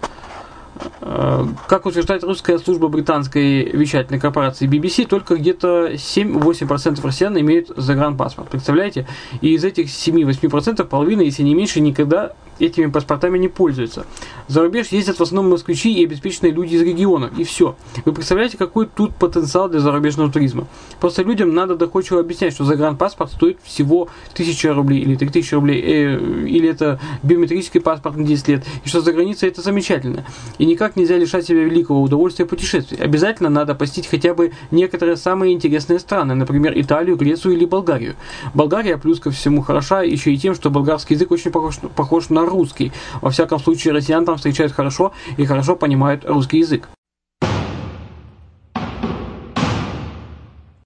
Э, 1.00 1.46
как 1.68 1.86
утверждает 1.86 2.24
русская 2.24 2.58
служба 2.58 2.88
британской 2.88 3.64
вещательной 3.64 4.20
корпорации 4.20 4.68
BBC, 4.68 5.06
только 5.06 5.36
где-то 5.36 5.92
7-8% 5.92 7.04
россиян 7.04 7.38
имеют 7.38 7.70
загранпаспорт. 7.76 8.48
Представляете? 8.48 9.06
И 9.40 9.54
из 9.54 9.64
этих 9.64 9.86
7-8% 9.86 10.84
половина, 10.84 11.22
если 11.22 11.42
не 11.42 11.54
меньше, 11.54 11.80
никогда 11.80 12.32
этими 12.66 12.87
паспортами 12.87 13.38
не 13.38 13.49
пользуются. 13.49 14.07
За 14.49 14.62
рубеж 14.62 14.88
ездят 14.88 15.19
в 15.19 15.23
основном 15.23 15.52
москвичи 15.52 15.92
и 15.92 16.04
обеспеченные 16.04 16.52
люди 16.52 16.75
из 16.75 16.83
регионов. 16.83 17.31
И 17.38 17.45
все. 17.45 17.76
Вы 18.04 18.12
представляете, 18.12 18.57
какой 18.57 18.87
тут 18.87 19.14
потенциал 19.16 19.69
для 19.69 19.81
зарубежного 19.81 20.31
туризма? 20.31 20.66
Просто 21.00 21.23
людям 21.23 21.54
надо 21.54 21.76
доходчиво 21.76 22.21
объяснять, 22.21 22.54
что 22.54 22.64
загранпаспорт 22.64 23.33
стоит 23.33 23.59
всего 23.62 24.09
1000 24.33 24.75
рублей 24.75 25.00
или 25.00 25.16
3000 25.16 25.54
рублей, 25.54 25.83
э, 25.83 26.47
или 26.47 26.69
это 26.69 27.00
биометрический 27.23 27.81
паспорт 27.81 28.16
на 28.16 28.25
10 28.25 28.49
лет, 28.49 28.64
и 28.85 28.88
что 28.88 29.00
за 29.00 29.12
границей 29.12 29.49
это 29.49 29.62
замечательно. 29.62 30.25
И 30.59 30.66
никак 30.66 30.97
нельзя 30.97 31.16
лишать 31.16 31.47
себя 31.47 31.64
великого 31.64 32.02
удовольствия 32.02 32.47
путешествий. 32.47 32.99
Обязательно 32.99 33.49
надо 33.49 33.75
посетить 33.75 34.07
хотя 34.07 34.35
бы 34.35 34.52
некоторые 34.71 35.16
самые 35.16 35.52
интересные 35.52 35.99
страны, 35.99 36.35
например, 36.35 36.73
Италию, 36.76 37.16
Грецию 37.16 37.54
или 37.54 37.64
Болгарию. 37.64 38.14
Болгария, 38.54 38.97
плюс 38.99 39.21
ко 39.21 39.31
всему, 39.31 39.62
хороша 39.62 40.02
еще 40.02 40.33
и 40.33 40.38
тем, 40.38 40.54
что 40.54 40.71
болгарский 40.71 41.14
язык 41.14 41.31
очень 41.31 41.50
похож, 41.50 41.78
похож 41.95 42.28
на 42.28 42.45
русский. 42.52 42.92
Во 43.21 43.30
всяком 43.30 43.59
случае, 43.59 43.94
россиян 43.94 44.25
там 44.25 44.37
встречают 44.37 44.73
хорошо 44.73 45.12
и 45.37 45.44
хорошо 45.44 45.75
понимают 45.75 46.25
русский 46.25 46.59
язык. 46.59 46.88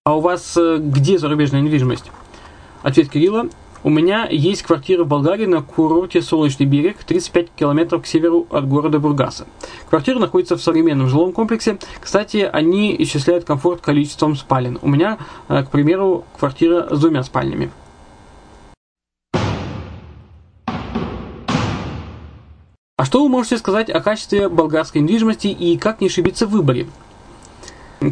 А 0.06 0.16
у 0.16 0.20
вас 0.20 0.56
э, 0.56 0.78
где 0.78 1.18
зарубежная 1.18 1.61
недвижимость? 1.61 2.12
Ответ 2.82 3.11
Кирилла. 3.11 3.49
У 3.82 3.90
меня 3.90 4.26
есть 4.30 4.62
квартира 4.62 5.04
в 5.04 5.08
Болгарии 5.08 5.46
на 5.46 5.62
курорте 5.62 6.23
Солнечный 6.23 6.66
берег, 6.66 7.04
35 7.04 7.50
километров 7.56 8.02
к 8.02 8.06
северу 8.06 8.46
от 8.50 8.68
города 8.68 8.99
Бургаса. 8.99 9.46
Квартира 9.88 10.18
находится 10.18 10.56
в 10.56 10.62
современном 10.62 11.08
жилом 11.08 11.32
комплексе. 11.32 11.78
Кстати, 12.00 12.49
они 12.52 12.94
исчисляют 13.00 13.44
комфорт 13.44 13.80
количеством 13.80 14.37
спален. 14.37 14.78
У 14.82 14.88
меня, 14.88 15.18
э, 15.49 15.62
к 15.62 15.70
примеру, 15.70 16.25
квартира 16.38 16.88
с 16.94 17.00
двумя 17.00 17.23
спальнями. 17.23 17.70
А 22.98 23.04
что 23.04 23.22
вы 23.22 23.28
можете 23.28 23.58
сказать 23.58 23.90
о 23.90 24.00
качестве 24.00 24.48
болгарской 24.48 25.02
недвижимости 25.02 25.48
и 25.48 25.76
как 25.76 26.00
не 26.00 26.06
ошибиться 26.06 26.46
в 26.46 26.50
выборе? 26.50 26.86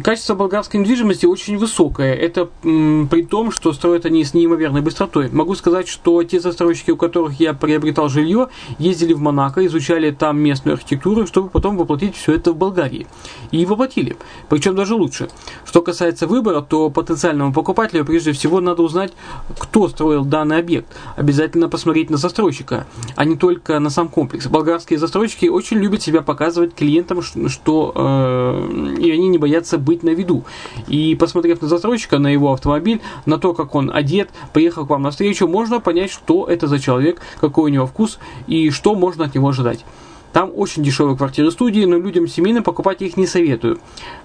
Качество 0.03 0.33
болгарской 0.33 0.79
недвижимости 0.79 1.27
очень 1.27 1.57
высокое. 1.59 2.15
Это 2.15 2.49
при 2.63 3.23
том, 3.23 3.51
что 3.51 3.71
строят 3.71 4.05
они 4.05 4.23
с 4.23 4.33
неимоверной 4.33 4.81
быстротой. 4.81 5.29
Могу 5.29 5.53
сказать, 5.53 5.87
что 5.87 6.23
те 6.23 6.39
застройщики, 6.39 6.89
у 6.89 6.97
которых 6.97 7.39
я 7.39 7.53
приобретал 7.53 8.09
жилье, 8.09 8.49
ездили 8.79 9.13
в 9.13 9.19
Монако, 9.19 9.63
изучали 9.67 10.09
там 10.09 10.39
местную 10.39 10.73
архитектуру, 10.73 11.27
чтобы 11.27 11.49
потом 11.49 11.77
воплотить 11.77 12.15
все 12.15 12.33
это 12.33 12.51
в 12.51 12.57
Болгарии. 12.57 13.05
И 13.51 13.63
воплотили. 13.67 14.17
Причем 14.49 14.75
даже 14.75 14.95
лучше. 14.95 15.29
Что 15.65 15.83
касается 15.83 16.25
выбора, 16.25 16.61
то 16.61 16.89
потенциальному 16.89 17.53
покупателю 17.53 18.05
прежде 18.05 18.31
всего 18.31 18.61
надо 18.61 18.81
узнать, 18.81 19.13
кто 19.59 19.87
строил 19.87 20.25
данный 20.25 20.57
объект. 20.57 20.87
Обязательно 21.15 21.69
посмотреть 21.69 22.09
на 22.09 22.17
застройщика, 22.17 22.87
а 23.15 23.23
не 23.23 23.35
только 23.35 23.77
на 23.79 23.91
сам 23.91 24.09
комплекс. 24.09 24.47
Болгарские 24.47 24.97
застройщики 24.97 25.45
очень 25.45 25.77
любят 25.77 26.01
себя 26.01 26.23
показывать 26.23 26.73
клиентам, 26.73 27.21
что 27.21 27.93
э, 27.95 28.95
и 28.99 29.11
они 29.11 29.27
не 29.27 29.37
боятся 29.37 29.74
боится 29.77 29.95
быть 29.95 30.03
на 30.03 30.09
виду. 30.09 30.43
И 30.87 31.15
посмотрев 31.15 31.61
на 31.61 31.67
застройщика, 31.67 32.19
на 32.19 32.27
его 32.27 32.51
автомобиль, 32.51 33.01
на 33.25 33.37
то, 33.37 33.53
как 33.53 33.75
он 33.75 33.91
одет, 33.93 34.29
приехал 34.53 34.85
к 34.85 34.89
вам 34.89 35.03
на 35.03 35.11
встречу, 35.11 35.47
можно 35.47 35.79
понять, 35.79 36.11
что 36.11 36.45
это 36.45 36.67
за 36.67 36.79
человек, 36.79 37.21
какой 37.39 37.65
у 37.65 37.73
него 37.73 37.85
вкус 37.85 38.19
и 38.47 38.71
что 38.71 38.95
можно 38.95 39.25
от 39.25 39.35
него 39.35 39.49
ожидать. 39.49 39.85
Там 40.33 40.51
очень 40.53 40.83
дешевые 40.83 41.15
квартиры 41.15 41.49
студии, 41.49 41.85
но 41.85 41.97
людям 41.97 42.27
семейным 42.27 42.61
покупать 42.61 43.01
их 43.01 43.15
не 43.15 43.25
советую. 43.25 43.79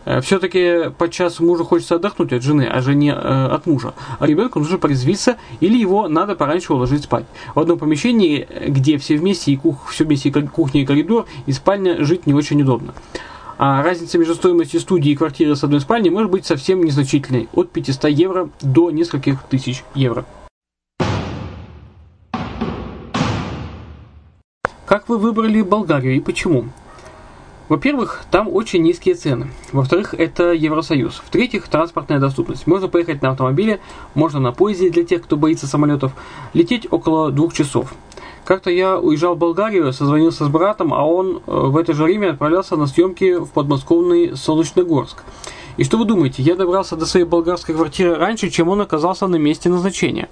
Э, 0.04 0.20
Все-таки 0.20 0.90
подчас 0.98 1.38
мужу 1.38 1.64
хочется 1.64 1.94
отдохнуть 1.94 2.32
от 2.32 2.42
жены, 2.42 2.68
а 2.68 2.80
жене 2.80 3.12
э, 3.12 3.46
от 3.46 3.66
мужа. 3.66 3.94
А 4.18 4.26
ребенку 4.26 4.58
нужно 4.58 4.78
порезвиться 4.78 5.36
или 5.60 5.78
его 5.78 6.08
надо 6.08 6.34
пораньше 6.34 6.72
уложить 6.72 7.04
спать. 7.04 7.26
В 7.54 7.60
одном 7.60 7.78
помещении, 7.78 8.44
где 8.66 8.98
все 8.98 9.16
вместе, 9.18 9.52
и 9.52 9.56
кух, 9.56 9.88
все 9.90 10.04
вместе 10.04 10.30
и 10.30 10.32
кухня 10.32 10.82
и 10.82 10.84
коридор, 10.84 11.26
и 11.46 11.52
спальня, 11.52 12.04
жить 12.04 12.26
не 12.26 12.34
очень 12.34 12.60
удобно. 12.60 12.92
А 13.62 13.82
разница 13.82 14.16
между 14.16 14.34
стоимостью 14.36 14.80
студии 14.80 15.10
и 15.12 15.14
квартиры 15.14 15.54
с 15.54 15.62
одной 15.62 15.82
спальней 15.82 16.08
может 16.08 16.30
быть 16.30 16.46
совсем 16.46 16.82
незначительной, 16.82 17.50
от 17.52 17.70
500 17.70 18.04
евро 18.04 18.48
до 18.62 18.90
нескольких 18.90 19.42
тысяч 19.42 19.84
евро. 19.94 20.24
Как 24.86 25.10
вы 25.10 25.18
выбрали 25.18 25.60
Болгарию 25.60 26.16
и 26.16 26.20
почему? 26.20 26.70
Во-первых, 27.68 28.24
там 28.30 28.48
очень 28.48 28.82
низкие 28.82 29.14
цены. 29.14 29.50
Во-вторых, 29.72 30.14
это 30.14 30.54
Евросоюз. 30.54 31.20
В-третьих, 31.22 31.68
транспортная 31.68 32.18
доступность. 32.18 32.66
Можно 32.66 32.88
поехать 32.88 33.20
на 33.20 33.32
автомобиле, 33.32 33.80
можно 34.14 34.40
на 34.40 34.52
поезде 34.52 34.88
для 34.88 35.04
тех, 35.04 35.22
кто 35.22 35.36
боится 35.36 35.66
самолетов. 35.66 36.12
Лететь 36.54 36.86
около 36.90 37.30
двух 37.30 37.52
часов. 37.52 37.92
Как-то 38.44 38.70
я 38.70 38.98
уезжал 38.98 39.34
в 39.34 39.38
Болгарию, 39.38 39.92
созвонился 39.92 40.44
с 40.44 40.48
братом, 40.48 40.92
а 40.92 41.04
он 41.04 41.36
э, 41.36 41.40
в 41.46 41.76
это 41.76 41.92
же 41.92 42.04
время 42.04 42.30
отправлялся 42.30 42.76
на 42.76 42.86
съемки 42.86 43.38
в 43.38 43.50
подмосковный 43.50 44.36
Солнечногорск. 44.36 45.22
И 45.76 45.84
что 45.84 45.98
вы 45.98 46.04
думаете, 46.04 46.42
я 46.42 46.56
добрался 46.56 46.96
до 46.96 47.06
своей 47.06 47.26
болгарской 47.26 47.74
квартиры 47.74 48.16
раньше, 48.16 48.50
чем 48.50 48.68
он 48.68 48.80
оказался 48.80 49.26
на 49.26 49.36
месте 49.36 49.68
назначения. 49.68 50.28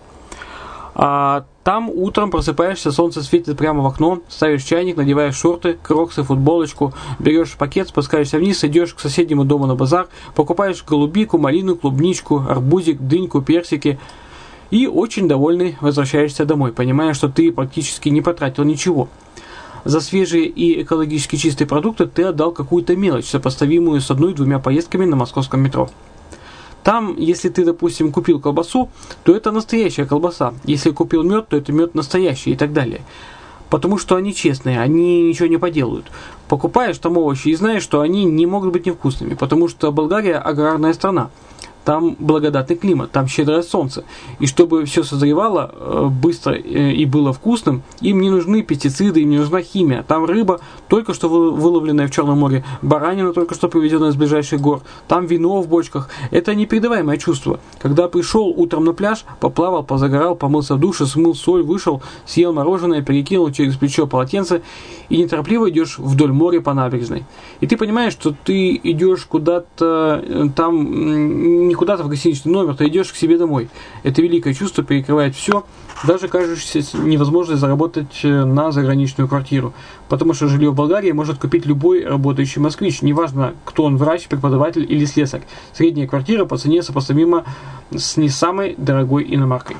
А 0.94 1.44
там 1.62 1.90
утром 1.90 2.32
просыпаешься, 2.32 2.90
солнце 2.90 3.22
светит 3.22 3.56
прямо 3.56 3.82
в 3.82 3.86
окно, 3.86 4.18
ставишь 4.28 4.64
чайник, 4.64 4.96
надеваешь 4.96 5.36
шорты, 5.36 5.78
кроксы, 5.80 6.24
футболочку, 6.24 6.92
берешь 7.20 7.56
пакет, 7.56 7.88
спускаешься 7.88 8.38
вниз, 8.38 8.64
идешь 8.64 8.94
к 8.94 9.00
соседнему 9.00 9.44
дому 9.44 9.66
на 9.66 9.76
базар, 9.76 10.08
покупаешь 10.34 10.84
голубику, 10.84 11.38
малину, 11.38 11.76
клубничку, 11.76 12.44
арбузик, 12.48 13.00
дыньку, 13.00 13.42
персики– 13.42 14.00
и 14.70 14.86
очень 14.86 15.28
довольный 15.28 15.76
возвращаешься 15.80 16.44
домой, 16.44 16.72
понимая, 16.72 17.14
что 17.14 17.28
ты 17.28 17.52
практически 17.52 18.08
не 18.08 18.20
потратил 18.20 18.64
ничего. 18.64 19.08
За 19.84 20.00
свежие 20.00 20.46
и 20.46 20.82
экологически 20.82 21.36
чистые 21.36 21.66
продукты 21.66 22.06
ты 22.06 22.24
отдал 22.24 22.52
какую-то 22.52 22.96
мелочь, 22.96 23.30
сопоставимую 23.30 24.00
с 24.00 24.10
одной-двумя 24.10 24.58
поездками 24.58 25.04
на 25.04 25.16
московском 25.16 25.60
метро. 25.60 25.88
Там, 26.82 27.16
если 27.18 27.48
ты, 27.48 27.64
допустим, 27.64 28.12
купил 28.12 28.40
колбасу, 28.40 28.88
то 29.24 29.34
это 29.34 29.50
настоящая 29.50 30.06
колбаса. 30.06 30.54
Если 30.64 30.90
купил 30.90 31.22
мед, 31.22 31.48
то 31.48 31.56
это 31.56 31.72
мед 31.72 31.94
настоящий 31.94 32.52
и 32.52 32.56
так 32.56 32.72
далее. 32.72 33.02
Потому 33.70 33.98
что 33.98 34.16
они 34.16 34.34
честные, 34.34 34.80
они 34.80 35.22
ничего 35.22 35.48
не 35.48 35.58
поделают. 35.58 36.06
Покупаешь 36.48 36.98
там 36.98 37.18
овощи 37.18 37.48
и 37.48 37.54
знаешь, 37.54 37.82
что 37.82 38.00
они 38.00 38.24
не 38.24 38.46
могут 38.46 38.72
быть 38.72 38.86
невкусными, 38.86 39.34
потому 39.34 39.68
что 39.68 39.92
Болгария 39.92 40.38
аграрная 40.38 40.94
страна. 40.94 41.30
Там 41.88 42.16
благодатный 42.18 42.76
климат, 42.76 43.12
там 43.12 43.26
щедрое 43.28 43.62
солнце. 43.62 44.04
И 44.40 44.46
чтобы 44.46 44.84
все 44.84 45.02
созревало 45.04 45.70
э, 45.72 46.08
быстро 46.10 46.52
э, 46.52 46.92
и 46.92 47.06
было 47.06 47.32
вкусным, 47.32 47.82
им 48.02 48.20
не 48.20 48.28
нужны 48.28 48.62
пестициды, 48.62 49.22
им 49.22 49.30
не 49.30 49.38
нужна 49.38 49.62
химия. 49.62 50.02
Там 50.02 50.26
рыба, 50.26 50.60
только 50.88 51.14
что 51.14 51.30
выловленная 51.30 52.06
в 52.06 52.10
Черном 52.10 52.40
море, 52.40 52.62
баранина, 52.82 53.32
только 53.32 53.54
что 53.54 53.68
привезенная 53.68 54.10
из 54.10 54.16
ближайших 54.16 54.60
гор, 54.60 54.82
там 55.06 55.24
вино 55.24 55.62
в 55.62 55.68
бочках. 55.68 56.10
Это 56.30 56.54
непередаваемое 56.54 57.16
чувство. 57.16 57.58
Когда 57.80 58.06
пришел 58.08 58.48
утром 58.48 58.84
на 58.84 58.92
пляж, 58.92 59.24
поплавал, 59.40 59.82
позагорал, 59.82 60.36
помылся 60.36 60.74
в 60.74 60.80
душе, 60.80 61.06
смыл 61.06 61.34
соль, 61.34 61.62
вышел, 61.62 62.02
съел 62.26 62.52
мороженое, 62.52 63.00
перекинул 63.00 63.50
через 63.50 63.76
плечо 63.76 64.06
полотенце 64.06 64.60
и 65.08 65.16
неторопливо 65.16 65.70
идешь 65.70 65.98
вдоль 65.98 66.32
моря 66.32 66.60
по 66.60 66.74
набережной. 66.74 67.24
И 67.60 67.66
ты 67.66 67.78
понимаешь, 67.78 68.12
что 68.12 68.34
ты 68.44 68.78
идешь 68.82 69.24
куда-то 69.24 70.22
э, 70.22 70.48
там, 70.54 71.68
не 71.68 71.77
куда-то 71.78 72.02
в 72.02 72.08
гостиничный 72.08 72.52
номер, 72.52 72.74
ты 72.74 72.88
идешь 72.88 73.12
к 73.12 73.16
себе 73.16 73.38
домой. 73.38 73.70
Это 74.02 74.20
великое 74.20 74.52
чувство 74.52 74.82
перекрывает 74.82 75.36
все, 75.36 75.64
даже 76.04 76.26
кажущееся 76.26 76.98
невозможность 76.98 77.60
заработать 77.60 78.20
э, 78.24 78.44
на 78.44 78.72
заграничную 78.72 79.28
квартиру. 79.28 79.72
Потому 80.08 80.34
что 80.34 80.48
жилье 80.48 80.70
в 80.70 80.74
Болгарии 80.74 81.12
может 81.12 81.38
купить 81.38 81.66
любой 81.66 82.04
работающий 82.04 82.60
москвич, 82.60 83.00
неважно, 83.00 83.54
кто 83.64 83.84
он, 83.84 83.96
врач, 83.96 84.26
преподаватель 84.26 84.84
или 84.88 85.04
слесарь. 85.04 85.42
Средняя 85.72 86.08
квартира 86.08 86.44
по 86.44 86.58
цене 86.58 86.82
сопоставима 86.82 87.44
с 87.94 88.16
не 88.16 88.28
самой 88.28 88.74
дорогой 88.76 89.24
иномаркой. 89.32 89.76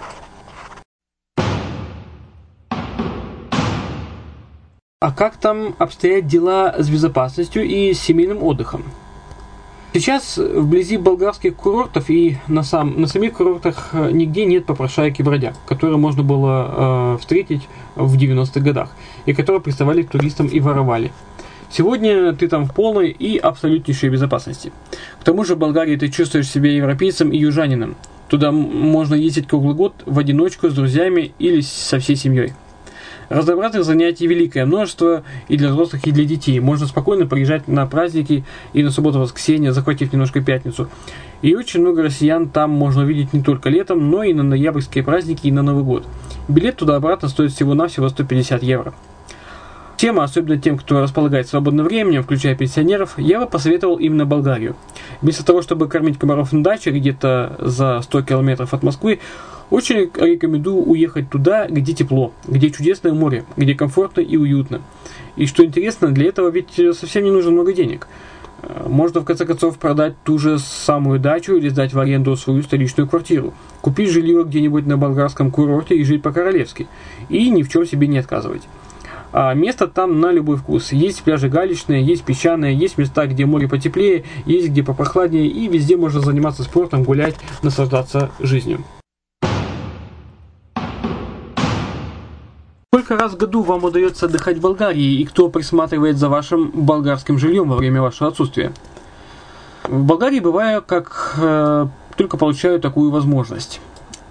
А 5.01 5.13
как 5.13 5.37
там 5.37 5.75
обстоят 5.79 6.27
дела 6.27 6.75
с 6.79 6.89
безопасностью 6.89 7.65
и 7.65 7.93
семейным 7.93 8.43
отдыхом? 8.43 8.85
Сейчас 9.95 10.37
вблизи 10.37 10.99
болгарских 10.99 11.57
курортов 11.57 12.11
и 12.11 12.37
на, 12.47 12.63
сам, 12.63 13.01
на 13.01 13.07
самих 13.07 13.33
курортах 13.33 13.89
э, 13.93 14.11
нигде 14.13 14.45
нет 14.45 14.67
попрошайки 14.67 15.23
бродяг, 15.23 15.55
которые 15.67 15.97
можно 15.97 16.23
было 16.23 17.15
э, 17.15 17.19
встретить 17.21 17.67
в 17.97 18.17
90-х 18.17 18.61
годах, 18.61 18.91
и 19.25 19.33
которые 19.33 19.63
приставали 19.63 20.03
к 20.03 20.11
туристам 20.11 20.47
и 20.47 20.61
воровали. 20.61 21.11
Сегодня 21.71 22.35
ты 22.35 22.49
там 22.49 22.67
в 22.67 22.75
полной 22.75 23.11
и 23.11 23.39
абсолютнейшей 23.39 24.11
безопасности. 24.11 24.73
К 25.21 25.25
тому 25.25 25.45
же 25.45 25.55
в 25.55 25.59
Болгарии 25.59 25.97
ты 25.97 26.09
чувствуешь 26.09 26.51
себя 26.51 26.71
европейцем 26.71 27.31
и 27.31 27.39
южанином. 27.39 27.97
Туда 28.29 28.53
можно 28.53 29.15
ездить 29.15 29.49
круглый 29.49 29.75
год 29.75 29.95
в 30.05 30.19
одиночку 30.19 30.69
с 30.69 30.75
друзьями 30.75 31.33
или 31.39 31.63
со 31.63 31.99
всей 31.99 32.17
семьей. 32.17 32.53
Разнообразных 33.29 33.85
занятий 33.85 34.27
великое 34.27 34.65
множество 34.65 35.23
и 35.49 35.57
для 35.59 35.69
взрослых, 35.69 36.07
и 36.07 36.13
для 36.13 36.25
детей. 36.25 36.61
Можно 36.61 36.87
спокойно 36.87 37.27
приезжать 37.27 37.69
на 37.69 37.87
праздники 37.87 38.45
и 38.73 38.83
на 38.83 38.91
субботу-воскресенье, 38.91 39.73
захватив 39.73 40.13
немножко 40.13 40.41
пятницу. 40.41 40.89
И 41.43 41.55
очень 41.55 41.81
много 41.81 42.03
россиян 42.03 42.49
там 42.49 42.71
можно 42.71 43.03
увидеть 43.03 43.35
не 43.35 43.43
только 43.43 43.69
летом, 43.69 44.11
но 44.11 44.23
и 44.23 44.33
на 44.33 44.43
ноябрьские 44.43 45.05
праздники 45.05 45.47
и 45.47 45.53
на 45.53 45.63
Новый 45.63 45.85
год. 45.85 46.07
Билет 46.49 46.77
туда-обратно 46.77 47.29
стоит 47.29 47.53
всего-навсего 47.53 48.09
150 48.09 48.63
евро. 48.63 48.95
Тема, 49.99 50.23
особенно 50.23 50.57
тем, 50.57 50.79
кто 50.79 51.01
располагает 51.01 51.49
свободным 51.49 51.85
временем, 51.85 52.23
включая 52.23 52.55
пенсионеров, 52.55 53.15
я 53.19 53.41
бы 53.41 53.47
посоветовал 53.47 53.97
именно 53.97 54.25
Болгарию. 54.25 54.77
Вместо 55.23 55.45
того, 55.45 55.61
чтобы 55.61 55.89
кормить 55.89 56.17
комаров 56.21 56.53
на 56.53 56.63
даче 56.63 56.93
где-то 56.93 57.57
за 57.59 58.01
100 58.03 58.23
километров 58.23 58.73
от 58.73 58.85
Москвы, 58.85 59.19
очень 59.71 59.97
рекомендую 59.97 60.85
уехать 60.85 61.29
туда, 61.29 61.67
где 61.67 61.93
тепло, 61.95 62.33
где 62.47 62.71
чудесное 62.71 63.13
море, 63.13 63.45
где 63.57 63.75
комфортно 63.75 64.21
и 64.21 64.37
уютно. 64.37 64.83
И 65.35 65.47
что 65.47 65.65
интересно, 65.65 66.13
для 66.13 66.29
этого 66.29 66.49
ведь 66.49 66.75
совсем 66.97 67.25
не 67.25 67.33
нужно 67.33 67.51
много 67.51 67.73
денег. 67.73 68.07
Э, 68.63 68.87
можно 68.89 69.23
в 69.23 69.25
конце 69.25 69.47
концов 69.47 69.79
продать 69.79 70.15
ту 70.23 70.39
же 70.39 70.61
самую 70.61 71.19
дачу 71.19 71.57
или 71.57 71.71
сдать 71.71 71.93
в 71.93 71.99
аренду 71.99 72.37
свою 72.37 72.63
столичную 72.63 73.09
квартиру, 73.09 73.53
купить 73.81 74.11
жилье 74.11 74.45
где-нибудь 74.45 74.87
на 74.87 74.97
болгарском 74.97 75.51
курорте 75.51 75.97
и 75.97 76.05
жить 76.05 76.23
по-королевски, 76.23 76.87
и 77.29 77.51
ни 77.51 77.65
в 77.65 77.69
чем 77.69 77.85
себе 77.85 78.07
не 78.07 78.19
отказывать. 78.19 78.63
А 79.33 79.53
место 79.55 79.87
там 79.87 80.21
на 80.21 80.33
любой 80.33 80.57
вкус. 80.57 80.93
Есть 80.93 81.23
пляжи 81.23 81.49
галечные, 81.49 82.05
есть 82.05 82.25
песчаные, 82.25 82.75
есть 82.75 82.97
места, 82.97 83.27
где 83.27 83.45
море 83.45 83.69
потеплее, 83.69 84.25
есть 84.47 84.69
где 84.69 84.83
попрохладнее, 84.83 85.47
и 85.47 85.69
везде 85.69 85.97
можно 85.97 86.21
заниматься 86.21 86.63
спортом, 86.63 87.05
гулять, 87.05 87.37
наслаждаться 87.63 88.31
жизнью. 88.41 88.85
Сколько 92.95 93.17
раз 93.17 93.33
в 93.33 93.37
году 93.37 93.63
вам 93.63 93.85
удается 93.85 94.27
отдыхать 94.27 94.59
в 94.59 94.61
Болгарии 94.61 95.21
и 95.21 95.25
кто 95.25 95.51
присматривает 95.51 96.17
за 96.17 96.29
вашим 96.29 96.71
болгарским 96.71 97.39
жильем 97.39 97.69
во 97.69 97.77
время 97.77 98.03
вашего 98.03 98.31
отсутствия? 98.31 98.73
В 99.85 100.05
Болгарии 100.05 100.41
бываю, 100.41 100.83
как 100.83 101.35
э, 101.39 101.87
только 102.17 102.37
получаю 102.37 102.81
такую 102.81 103.11
возможность. 103.11 103.81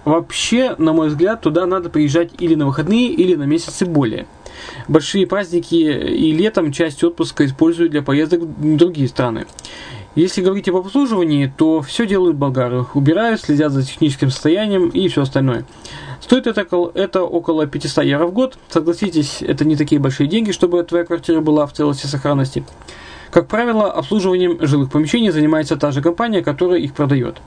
Вообще, 0.06 0.76
на 0.78 0.94
мой 0.94 1.10
взгляд, 1.10 1.42
туда 1.42 1.66
надо 1.66 1.90
приезжать 1.90 2.32
или 2.40 2.56
на 2.56 2.66
выходные, 2.66 3.10
или 3.10 3.36
на 3.36 3.44
месяцы 3.44 3.86
более. 3.86 4.28
Большие 4.88 5.28
праздники 5.28 5.76
и 5.76 6.32
летом 6.32 6.72
часть 6.72 7.04
отпуска 7.04 7.46
используют 7.46 7.92
для 7.92 8.02
поездок 8.02 8.42
в 8.42 8.78
другие 8.78 9.08
страны. 9.08 9.46
Если 10.16 10.42
говорить 10.42 10.68
об 10.68 10.78
обслуживании, 10.78 11.54
то 11.56 11.82
все 11.82 12.08
делают 12.08 12.38
болгары. 12.38 12.86
Убирают, 12.96 13.40
следят 13.40 13.72
за 13.72 13.84
техническим 13.84 14.32
состоянием 14.32 14.90
и 14.90 15.08
все 15.10 15.22
остальное. 15.22 15.66
Стоит 16.22 16.48
это, 16.48 16.66
это 16.96 17.22
около 17.22 17.68
500 17.68 18.04
евро 18.06 18.26
в 18.26 18.34
год. 18.34 18.58
Согласитесь, 18.68 19.42
это 19.42 19.64
не 19.64 19.76
такие 19.76 20.02
большие 20.02 20.28
деньги, 20.28 20.52
чтобы 20.52 20.82
твоя 20.84 21.06
квартира 21.06 21.40
была 21.40 21.68
в 21.68 21.74
целости 21.74 22.08
и 22.08 22.10
сохранности. 22.10 22.66
Как 23.30 23.48
правило, 23.48 23.92
обслуживанием 23.92 24.58
жилых 24.66 24.92
помещений 24.92 25.30
занимается 25.30 25.76
та 25.76 25.92
же 25.92 26.02
компания, 26.02 26.42
которая 26.42 26.80
их 26.80 26.94
продает. 26.94 27.38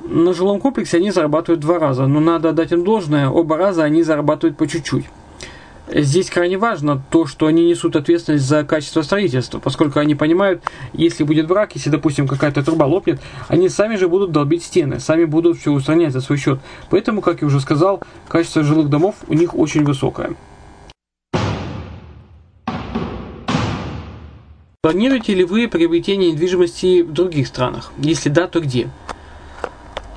На 0.00 0.32
жилом 0.32 0.60
комплексе 0.60 0.98
они 0.98 1.10
зарабатывают 1.10 1.60
два 1.60 1.78
раза, 1.78 2.06
но 2.06 2.20
надо 2.20 2.50
отдать 2.50 2.72
им 2.72 2.84
должное, 2.84 3.28
оба 3.28 3.56
раза 3.56 3.84
они 3.84 4.02
зарабатывают 4.02 4.56
по 4.56 4.66
чуть-чуть. 4.66 5.04
Здесь 5.86 6.30
крайне 6.30 6.56
важно 6.56 7.02
то, 7.10 7.26
что 7.26 7.46
они 7.46 7.68
несут 7.68 7.94
ответственность 7.94 8.46
за 8.46 8.64
качество 8.64 9.02
строительства, 9.02 9.58
поскольку 9.58 9.98
они 10.00 10.14
понимают, 10.14 10.62
если 10.94 11.24
будет 11.24 11.46
брак, 11.46 11.72
если, 11.74 11.90
допустим, 11.90 12.26
какая-то 12.26 12.64
труба 12.64 12.86
лопнет, 12.86 13.20
они 13.48 13.68
сами 13.68 13.96
же 13.96 14.08
будут 14.08 14.32
долбить 14.32 14.64
стены, 14.64 14.98
сами 14.98 15.24
будут 15.24 15.58
все 15.58 15.72
устранять 15.72 16.12
за 16.12 16.22
свой 16.22 16.38
счет. 16.38 16.58
Поэтому, 16.88 17.20
как 17.20 17.42
я 17.42 17.48
уже 17.48 17.60
сказал, 17.60 18.00
качество 18.28 18.62
жилых 18.62 18.88
домов 18.88 19.16
у 19.28 19.34
них 19.34 19.54
очень 19.54 19.84
высокое. 19.84 20.34
Планируете 24.80 25.34
ли 25.34 25.44
вы 25.44 25.68
приобретение 25.68 26.32
недвижимости 26.32 27.02
в 27.02 27.12
других 27.12 27.46
странах? 27.46 27.92
Если 27.98 28.30
да, 28.30 28.46
то 28.46 28.60
где? 28.60 28.90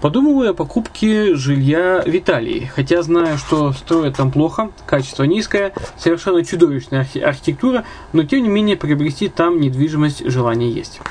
Подумываю 0.01 0.51
о 0.51 0.53
покупке 0.53 1.33
жилья 1.33 2.03
в 2.05 2.15
Италии, 2.15 2.69
хотя 2.75 3.01
знаю, 3.01 3.39
что 3.39 3.73
строят 3.73 4.17
там 4.17 4.31
плохо, 4.31 4.69
качество 4.85 5.23
низкое, 5.23 5.73
совершенно 5.97 6.45
чудовищная 6.45 7.07
архитектура, 7.23 7.83
но 8.13 8.23
тем 8.23 8.43
не 8.43 8.49
менее 8.49 8.77
приобрести 8.77 9.27
там 9.27 9.59
недвижимость 9.59 10.23
желание 10.29 10.71
есть. 10.71 11.01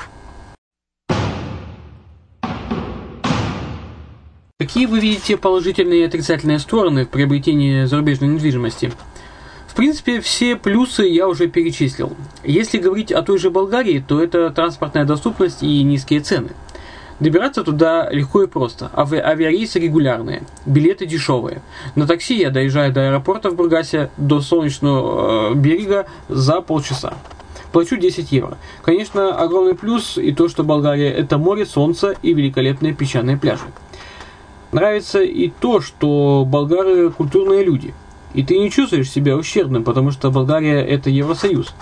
Какие 4.57 4.85
вы 4.85 5.01
видите 5.01 5.35
положительные 5.35 6.01
и 6.01 6.05
отрицательные 6.05 6.59
стороны 6.59 7.05
в 7.05 7.09
приобретении 7.09 7.83
зарубежной 7.83 8.29
недвижимости? 8.29 8.93
В 9.67 9.75
принципе, 9.75 10.21
все 10.21 10.55
плюсы 10.55 11.03
я 11.03 11.27
уже 11.27 11.47
перечислил. 11.47 12.15
Если 12.43 12.77
говорить 12.77 13.11
о 13.11 13.21
той 13.21 13.37
же 13.37 13.51
Болгарии, 13.51 14.03
то 14.05 14.23
это 14.23 14.49
транспортная 14.49 15.03
доступность 15.03 15.61
и 15.61 15.83
низкие 15.83 16.21
цены– 16.21 16.51
Добираться 17.19 17.63
туда 17.63 18.09
легко 18.11 18.43
и 18.43 18.47
просто. 18.47 18.91
Ави 18.93 19.17
авиарейсы 19.17 19.79
регулярные, 19.79 20.43
билеты 20.67 21.07
дешевые. 21.07 21.63
На 21.95 22.05
такси 22.05 22.37
я 22.37 22.51
доезжаю 22.51 22.93
до 22.93 23.07
аэропорта 23.07 23.49
в 23.49 23.55
Бургасе 23.55 24.11
до 24.17 24.39
солнечного 24.39 25.51
э, 25.51 25.55
берега 25.55 26.05
за 26.29 26.61
полчаса. 26.61 27.15
Плачу 27.71 27.97
10 27.97 28.31
евро. 28.31 28.57
Конечно, 28.83 29.35
огромный 29.35 29.73
плюс 29.73 30.17
и 30.17 30.31
то, 30.31 30.47
что 30.47 30.63
Болгария 30.63 31.11
это 31.11 31.39
море, 31.39 31.65
солнце 31.65 32.15
и 32.21 32.33
великолепные 32.33 32.93
песчаные 32.93 33.35
пляжи. 33.35 33.65
Нравится 34.71 35.21
и 35.23 35.49
то, 35.49 35.81
что 35.81 36.45
болгары 36.45 37.09
культурные 37.09 37.63
люди. 37.63 37.95
И 38.35 38.43
ты 38.43 38.59
не 38.59 38.69
чувствуешь 38.69 39.09
себя 39.09 39.35
ущербным, 39.37 39.83
потому 39.83 40.11
что 40.11 40.29
Болгария 40.29 40.85
это 40.85 41.09
Евросоюз. 41.09 41.73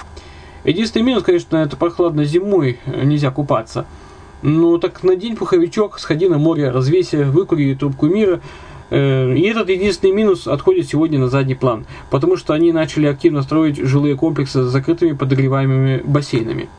Единственный 0.63 1.03
минус, 1.03 1.23
конечно, 1.23 1.57
это 1.57 1.75
прохладно 1.75 2.23
зимой, 2.23 2.79
нельзя 2.85 3.31
купаться– 3.31 3.85
ну, 4.41 4.77
так 4.77 5.03
надень 5.03 5.35
пуховичок, 5.35 5.99
сходи 5.99 6.27
на 6.29 6.37
море, 6.37 6.69
развейся, 6.69 7.25
выкури 7.25 7.75
трубку 7.75 8.07
мира. 8.07 8.41
Э, 8.89 9.33
и 9.35 9.41
этот 9.41 9.69
единственный 9.69 10.11
минус 10.11 10.47
отходит 10.47 10.87
сегодня 10.87 11.19
на 11.19 11.27
задний 11.27 11.55
план, 11.55 11.85
потому 12.11 12.37
что 12.37 12.53
они 12.53 12.71
начали 12.71 13.07
активно 13.07 13.41
строить 13.41 13.77
жилые 13.77 14.15
комплексы 14.15 14.63
с 14.63 14.67
закрытыми 14.67 15.13
подогреваемыми 15.13 16.01
бассейнами. 16.05 16.69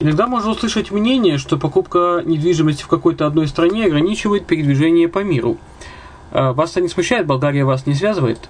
Иногда 0.00 0.26
можно 0.26 0.50
услышать 0.50 0.90
мнение, 0.90 1.38
что 1.38 1.56
покупка 1.56 2.22
недвижимости 2.24 2.82
в 2.82 2.88
какой-то 2.88 3.26
одной 3.26 3.48
стране 3.48 3.86
ограничивает 3.86 4.46
передвижение 4.46 5.08
по 5.08 5.20
миру. 5.20 5.58
Э, 6.30 6.52
вас 6.52 6.72
это 6.72 6.80
не 6.80 6.88
смущает? 6.88 7.26
Болгария 7.26 7.64
вас 7.64 7.86
не 7.86 7.94
связывает? 7.94 8.48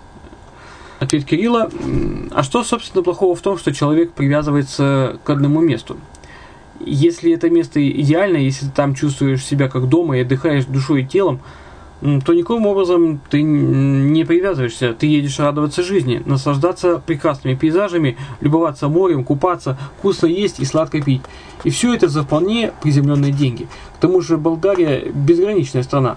Ответ 1.04 1.26
Кирилла. 1.26 1.70
А 2.30 2.42
что, 2.42 2.64
собственно, 2.64 3.02
плохого 3.02 3.36
в 3.36 3.40
том, 3.42 3.58
что 3.58 3.74
человек 3.74 4.12
привязывается 4.12 5.18
к 5.22 5.28
одному 5.28 5.60
месту? 5.60 5.98
Если 6.80 7.32
это 7.32 7.50
место 7.50 7.78
идеально, 7.88 8.38
если 8.38 8.66
ты 8.66 8.72
там 8.72 8.94
чувствуешь 8.94 9.44
себя 9.44 9.68
как 9.68 9.88
дома 9.88 10.16
и 10.16 10.22
отдыхаешь 10.22 10.64
душой 10.64 11.02
и 11.02 11.06
телом, 11.06 11.40
то 12.00 12.32
никаким 12.32 12.66
образом 12.66 13.20
ты 13.28 13.42
не 13.42 14.24
привязываешься. 14.24 14.94
Ты 14.94 15.06
едешь 15.06 15.38
радоваться 15.38 15.82
жизни, 15.82 16.22
наслаждаться 16.24 17.02
прекрасными 17.04 17.54
пейзажами, 17.54 18.16
любоваться 18.40 18.88
морем, 18.88 19.24
купаться, 19.24 19.78
вкусно 19.98 20.26
есть 20.26 20.58
и 20.58 20.64
сладко 20.64 21.02
пить. 21.02 21.20
И 21.64 21.70
все 21.70 21.94
это 21.94 22.08
за 22.08 22.22
вполне 22.22 22.72
приземленные 22.82 23.32
деньги. 23.32 23.68
К 23.96 24.00
тому 24.00 24.22
же 24.22 24.38
Болгария 24.38 25.10
безграничная 25.12 25.82
страна. 25.82 26.16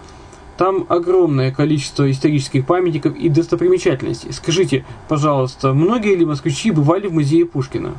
Там 0.58 0.86
огромное 0.90 1.52
количество 1.52 2.10
исторических 2.10 2.66
памятников 2.66 3.16
и 3.16 3.30
достопримечательностей. 3.30 4.34
Скажите, 4.34 4.86
пожалуйста, 5.08 5.74
многие 5.74 6.16
ли 6.16 6.26
москвичи 6.26 6.72
бывали 6.72 7.08
в 7.08 7.14
музее 7.14 7.46
Пушкина? 7.46 7.94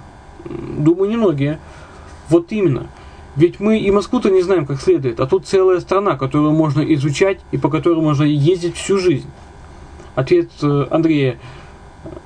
Думаю, 0.45 1.11
немногие. 1.11 1.61
Вот 2.29 2.51
именно. 2.51 2.89
Ведь 3.37 3.61
мы 3.61 3.79
и 3.79 3.91
Москву-то 3.93 4.31
не 4.31 4.43
знаем 4.43 4.67
как 4.67 4.81
следует, 4.81 5.21
а 5.21 5.27
тут 5.27 5.47
целая 5.47 5.79
страна, 5.79 6.17
которую 6.17 6.53
можно 6.53 6.81
изучать 6.95 7.39
и 7.53 7.57
по 7.57 7.69
которой 7.69 8.01
можно 8.01 8.25
ездить 8.25 8.75
всю 8.75 8.99
жизнь. 8.99 9.29
Ответ 10.17 10.51
э, 10.61 10.87
Андрея. 10.91 11.39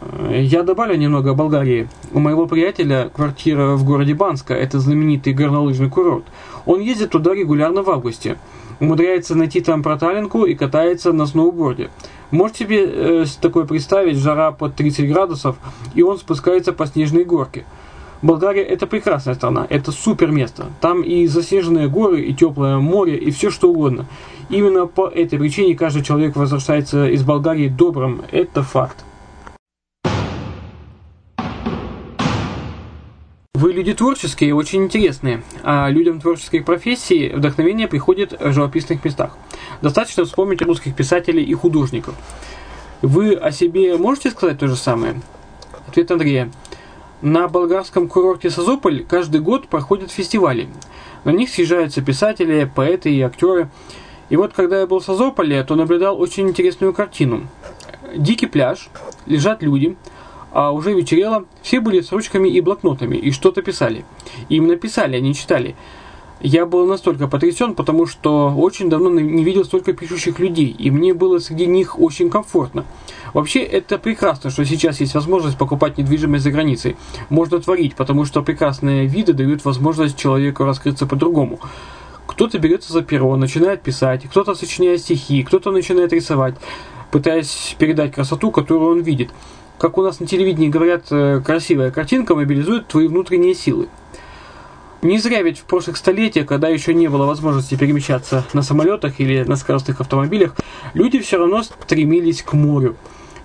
Э, 0.00 0.40
я 0.42 0.62
добавлю 0.62 0.96
немного 0.96 1.32
о 1.32 1.34
Болгарии. 1.34 1.90
У 2.14 2.20
моего 2.20 2.46
приятеля 2.46 3.10
квартира 3.14 3.74
в 3.74 3.84
городе 3.84 4.14
Банска, 4.14 4.54
это 4.54 4.80
знаменитый 4.80 5.34
горнолыжный 5.34 5.90
курорт. 5.90 6.24
Он 6.64 6.80
ездит 6.80 7.10
туда 7.10 7.34
регулярно 7.34 7.82
в 7.82 7.90
августе. 7.90 8.38
Умудряется 8.82 9.34
найти 9.34 9.60
там 9.60 9.82
проталинку 9.82 10.44
и 10.44 10.54
катается 10.54 11.12
на 11.12 11.26
сноуборде. 11.26 11.90
Можете 12.30 12.64
себе 12.64 12.84
э, 12.84 13.24
такое 13.40 13.64
представить, 13.64 14.18
жара 14.18 14.52
под 14.52 14.74
30 14.74 15.08
градусов, 15.08 15.56
и 15.94 16.02
он 16.02 16.18
спускается 16.18 16.72
по 16.72 16.86
снежной 16.86 17.24
горке– 17.24 17.64
Болгария 18.22 18.62
это 18.62 18.86
прекрасная 18.86 19.34
страна, 19.34 19.66
это 19.68 19.90
супер 19.90 20.30
место. 20.30 20.66
Там 20.80 21.02
и 21.02 21.26
заснеженные 21.26 21.88
горы, 21.88 22.22
и 22.22 22.32
теплое 22.32 22.78
море, 22.78 23.16
и 23.16 23.32
все 23.32 23.50
что 23.50 23.68
угодно. 23.70 24.06
Именно 24.48 24.86
по 24.86 25.08
этой 25.08 25.40
причине 25.40 25.74
каждый 25.74 26.04
человек 26.04 26.36
возвращается 26.36 27.08
из 27.08 27.24
Болгарии 27.24 27.66
добрым. 27.66 28.22
Это 28.30 28.62
факт. 28.62 29.04
Вы 33.62 33.74
люди 33.74 33.94
творческие 33.94 34.56
очень 34.56 34.82
интересные, 34.82 35.44
а 35.62 35.88
людям 35.88 36.20
творческих 36.20 36.64
профессий 36.64 37.28
вдохновение 37.28 37.86
приходит 37.86 38.32
в 38.32 38.52
живописных 38.52 39.04
местах. 39.04 39.36
Достаточно 39.80 40.24
вспомнить 40.24 40.62
русских 40.62 40.96
писателей 40.96 41.44
и 41.44 41.54
художников. 41.54 42.16
Вы 43.02 43.34
о 43.34 43.52
себе 43.52 43.96
можете 43.96 44.30
сказать 44.30 44.58
то 44.58 44.66
же 44.66 44.74
самое? 44.74 45.22
Ответ 45.86 46.10
Андрея. 46.10 46.50
На 47.20 47.46
болгарском 47.46 48.08
курорте 48.08 48.50
Созополь 48.50 49.04
каждый 49.04 49.40
год 49.40 49.68
проходят 49.68 50.10
фестивали. 50.10 50.66
На 51.22 51.30
них 51.30 51.48
съезжаются 51.48 52.02
писатели, 52.02 52.68
поэты 52.74 53.14
и 53.14 53.20
актеры. 53.20 53.68
И 54.28 54.34
вот 54.34 54.54
когда 54.54 54.80
я 54.80 54.88
был 54.88 54.98
в 54.98 55.04
Созополе, 55.04 55.62
то 55.62 55.76
наблюдал 55.76 56.20
очень 56.20 56.48
интересную 56.48 56.92
картину. 56.92 57.46
Дикий 58.16 58.46
пляж, 58.46 58.88
лежат 59.26 59.62
люди, 59.62 59.96
а 60.52 60.72
уже 60.72 60.92
вечерело, 60.92 61.46
все 61.62 61.80
были 61.80 62.00
с 62.00 62.12
ручками 62.12 62.48
и 62.48 62.60
блокнотами 62.60 63.16
и 63.16 63.30
что-то 63.30 63.62
писали. 63.62 64.04
И 64.48 64.56
именно 64.56 64.76
писали, 64.76 65.16
а 65.16 65.20
не 65.20 65.34
читали. 65.34 65.74
Я 66.40 66.66
был 66.66 66.86
настолько 66.86 67.28
потрясен, 67.28 67.76
потому 67.76 68.06
что 68.06 68.52
очень 68.56 68.90
давно 68.90 69.10
не 69.10 69.44
видел 69.44 69.64
столько 69.64 69.92
пишущих 69.92 70.40
людей, 70.40 70.74
и 70.76 70.90
мне 70.90 71.14
было 71.14 71.38
среди 71.38 71.66
них 71.66 72.00
очень 72.00 72.30
комфортно. 72.30 72.84
Вообще, 73.32 73.60
это 73.60 73.96
прекрасно, 73.96 74.50
что 74.50 74.64
сейчас 74.64 75.00
есть 75.00 75.14
возможность 75.14 75.56
покупать 75.56 75.98
недвижимость 75.98 76.42
за 76.42 76.50
границей. 76.50 76.96
Можно 77.30 77.60
творить, 77.60 77.94
потому 77.94 78.24
что 78.24 78.42
прекрасные 78.42 79.06
виды 79.06 79.34
дают 79.34 79.64
возможность 79.64 80.18
человеку 80.18 80.64
раскрыться 80.64 81.06
по-другому. 81.06 81.60
Кто-то 82.26 82.58
берется 82.58 82.92
за 82.92 83.02
перо, 83.02 83.36
начинает 83.36 83.82
писать, 83.82 84.24
кто-то 84.24 84.54
сочиняет 84.56 85.00
стихи, 85.00 85.44
кто-то 85.44 85.70
начинает 85.70 86.12
рисовать, 86.12 86.56
пытаясь 87.12 87.76
передать 87.78 88.12
красоту, 88.12 88.50
которую 88.50 88.90
он 88.90 89.00
видит. 89.02 89.30
Как 89.82 89.98
у 89.98 90.02
нас 90.02 90.20
на 90.20 90.28
телевидении 90.28 90.68
говорят, 90.68 91.06
э, 91.10 91.42
красивая 91.44 91.90
картинка 91.90 92.36
мобилизует 92.36 92.86
твои 92.86 93.08
внутренние 93.08 93.52
силы. 93.52 93.88
Не 95.02 95.18
зря 95.18 95.42
ведь 95.42 95.58
в 95.58 95.64
прошлых 95.64 95.96
столетиях, 95.96 96.46
когда 96.46 96.68
еще 96.68 96.94
не 96.94 97.08
было 97.08 97.26
возможности 97.26 97.74
перемещаться 97.74 98.44
на 98.52 98.62
самолетах 98.62 99.18
или 99.18 99.42
на 99.42 99.56
скоростных 99.56 100.00
автомобилях, 100.00 100.54
люди 100.94 101.18
все 101.18 101.38
равно 101.38 101.64
стремились 101.64 102.42
к 102.42 102.52
морю 102.52 102.94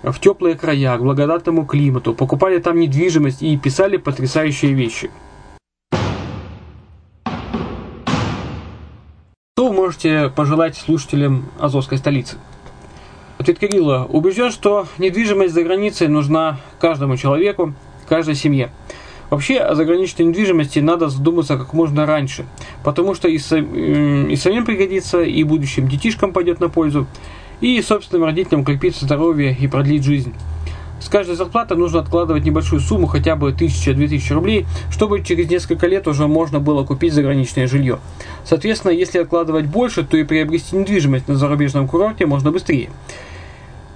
в 0.04 0.16
теплые 0.20 0.54
края, 0.54 0.96
к 0.96 1.02
благодатному 1.02 1.66
климату, 1.66 2.14
покупали 2.14 2.58
там 2.58 2.78
недвижимость 2.78 3.42
и 3.42 3.56
писали 3.56 3.96
потрясающие 3.96 4.74
вещи. 4.74 5.10
Что 9.56 9.70
вы 9.70 9.72
можете 9.72 10.28
пожелать 10.28 10.76
слушателям 10.76 11.46
Азовской 11.58 11.98
столицы? 11.98 12.36
Ответ 13.48 13.70
Кирилла. 13.70 14.06
Убежден, 14.10 14.50
что 14.50 14.86
недвижимость 14.98 15.54
за 15.54 15.62
границей 15.62 16.06
нужна 16.08 16.60
каждому 16.78 17.16
человеку, 17.16 17.72
каждой 18.06 18.34
семье. 18.34 18.68
Вообще 19.30 19.56
о 19.56 19.74
заграничной 19.74 20.26
недвижимости 20.26 20.80
надо 20.80 21.08
задуматься 21.08 21.56
как 21.56 21.72
можно 21.72 22.04
раньше, 22.04 22.44
потому 22.84 23.14
что 23.14 23.26
и, 23.26 23.36
и 23.36 24.36
самим 24.36 24.66
пригодится, 24.66 25.22
и 25.22 25.42
будущим 25.44 25.88
детишкам 25.88 26.34
пойдет 26.34 26.60
на 26.60 26.68
пользу 26.68 27.06
и 27.62 27.80
собственным 27.80 28.26
родителям 28.26 28.60
укрепить 28.60 28.96
здоровье 28.96 29.56
и 29.58 29.66
продлить 29.66 30.04
жизнь. 30.04 30.34
С 31.00 31.08
каждой 31.08 31.36
зарплаты 31.36 31.74
нужно 31.74 32.00
откладывать 32.00 32.44
небольшую 32.44 32.82
сумму, 32.82 33.06
хотя 33.06 33.34
бы 33.34 33.52
1000-2000 33.52 34.34
рублей, 34.34 34.66
чтобы 34.90 35.24
через 35.24 35.48
несколько 35.48 35.86
лет 35.86 36.06
уже 36.06 36.26
можно 36.26 36.60
было 36.60 36.84
купить 36.84 37.14
заграничное 37.14 37.66
жилье. 37.66 37.98
Соответственно, 38.44 38.92
если 38.92 39.20
откладывать 39.20 39.64
больше, 39.64 40.04
то 40.04 40.18
и 40.18 40.24
приобрести 40.24 40.76
недвижимость 40.76 41.28
на 41.28 41.36
зарубежном 41.36 41.88
курорте 41.88 42.26
можно 42.26 42.52
быстрее. 42.52 42.90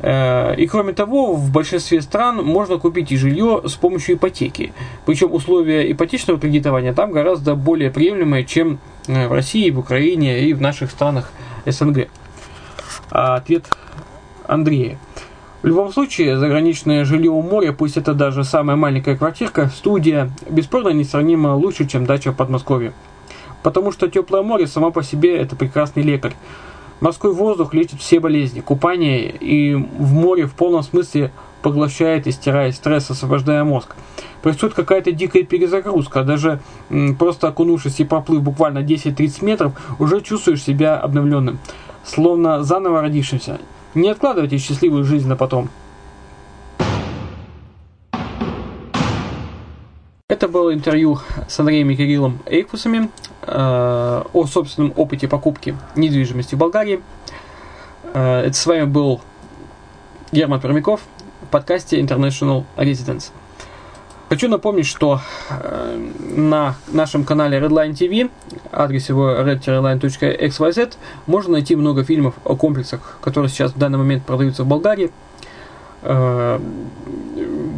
Э, 0.03 0.55
и 0.57 0.67
кроме 0.67 0.93
того, 0.93 1.35
в 1.35 1.51
большинстве 1.51 2.03
стран 2.03 2.45
можно 2.45 2.79
купить 2.79 3.13
и 3.13 3.17
жилье 3.17 3.63
с 3.65 3.75
помощью 3.75 4.17
ипотеки. 4.17 4.73
Причем 5.07 5.33
условия 5.33 5.91
ипотечного 5.91 6.39
кредитования 6.41 6.93
там 6.93 7.13
гораздо 7.13 7.55
более 7.55 7.91
приемлемые, 7.91 8.45
чем 8.45 8.79
э, 9.07 9.29
в 9.29 9.33
России, 9.33 9.71
в 9.71 9.79
Украине 9.79 10.41
и 10.41 10.53
в 10.53 10.61
наших 10.61 10.91
странах 10.91 11.33
СНГ. 11.65 12.09
А 13.11 13.37
ответ 13.37 13.67
Андрея. 14.47 14.99
В 15.63 15.67
любом 15.67 15.93
случае, 15.93 16.39
заграничное 16.39 17.05
жилье 17.05 17.31
у 17.31 17.41
моря, 17.41 17.73
пусть 17.73 17.97
это 17.97 18.15
даже 18.15 18.43
самая 18.43 18.77
маленькая 18.77 19.17
квартирка, 19.17 19.69
студия, 19.69 20.29
бесспорно 20.51 20.89
несравнимо 20.89 21.55
лучше, 21.55 21.87
чем 21.87 22.05
дача 22.05 22.33
в 22.33 22.37
Подмосковье. 22.37 22.93
Потому 23.63 23.93
что 23.93 24.09
теплое 24.09 24.43
море 24.43 24.67
само 24.67 24.91
по 24.91 25.05
себе 25.05 25.37
это 25.37 25.55
прекрасный 25.55 26.03
лекарь. 26.03 26.35
Морской 27.03 27.33
воздух 27.33 27.75
лечит 27.75 28.01
все 28.01 28.21
болезни, 28.21 28.61
купание 28.61 29.29
и 29.29 29.75
в 29.75 30.13
море 30.13 30.47
в 30.47 30.55
полном 30.55 30.85
смысле 30.85 31.33
поглощает 31.61 32.29
и 32.29 32.31
стирает 32.31 32.77
стресс, 32.77 33.11
освобождая 33.11 33.65
мозг. 33.65 33.97
Происходит 34.41 34.77
какая-то 34.77 35.11
дикая 35.11 35.43
перезагрузка, 35.43 36.23
даже 36.23 36.61
просто 37.19 37.49
окунувшись 37.49 37.99
и 37.99 38.05
проплыв 38.05 38.43
буквально 38.43 38.79
10-30 38.79 39.45
метров, 39.45 39.73
уже 39.99 40.21
чувствуешь 40.21 40.63
себя 40.63 40.97
обновленным 40.97 41.59
словно 42.05 42.63
заново 42.63 43.03
родившимся. 43.03 43.59
Не 43.95 44.11
откладывайте 44.11 44.59
счастливую 44.59 45.05
жизнь 45.05 45.29
на 45.29 45.37
потом. 45.37 45.71
Это 50.43 50.51
было 50.51 50.75
интервью 50.75 51.21
с 51.47 51.61
Андреем 51.61 51.89
и 51.91 51.95
Кириллом 51.95 52.41
Эйкфусами 52.47 53.11
э, 53.43 54.23
о 54.33 54.47
собственном 54.47 54.93
опыте 54.97 55.29
покупки 55.29 55.77
недвижимости 55.95 56.57
в 56.57 56.59
Болгарии. 56.59 57.01
Э, 58.13 58.41
это 58.41 58.53
с 58.53 58.67
вами 58.67 58.83
был 58.83 59.21
Герман 60.33 60.61
Пермяков 60.61 61.03
в 61.43 61.47
подкасте 61.47 62.01
International 62.01 62.65
Residence. 62.77 63.31
Хочу 64.31 64.49
напомнить, 64.49 64.87
что 64.87 65.21
э, 65.49 66.11
на 66.35 66.75
нашем 66.89 67.23
канале 67.23 67.61
Redline 67.61 67.93
TV, 67.93 68.29
адрес 68.73 69.11
его 69.11 69.31
red-line.xyz, 69.31 70.95
можно 71.29 71.53
найти 71.53 71.77
много 71.77 72.03
фильмов 72.03 72.35
о 72.43 72.57
комплексах, 72.57 73.19
которые 73.21 73.49
сейчас 73.49 73.75
в 73.75 73.79
данный 73.79 73.99
момент 73.99 74.27
продаются 74.27 74.65
в 74.65 74.67
Болгарии. 74.67 75.13
Э, 76.03 76.59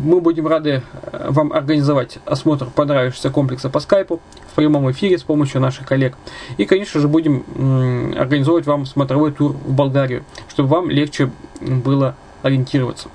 мы 0.04 0.20
будем 0.20 0.46
рады 0.46 0.82
э, 1.12 1.26
вам 1.30 1.52
организовать 1.52 2.18
осмотр 2.26 2.66
понравившегося 2.66 3.30
комплекса 3.30 3.70
по 3.70 3.80
скайпу 3.80 4.20
в 4.52 4.54
прямом 4.54 4.90
эфире 4.90 5.18
с 5.18 5.22
помощью 5.22 5.60
наших 5.60 5.86
коллег. 5.86 6.16
И, 6.58 6.64
конечно 6.64 7.00
же, 7.00 7.08
будем 7.08 8.14
организовывать 8.16 8.66
вам 8.66 8.86
смотровой 8.86 9.32
тур 9.32 9.52
в 9.52 9.72
Болгарию, 9.72 10.24
чтобы 10.48 10.68
вам 10.68 10.90
легче 10.90 11.30
было 11.60 12.14
ориентироваться. 12.42 13.08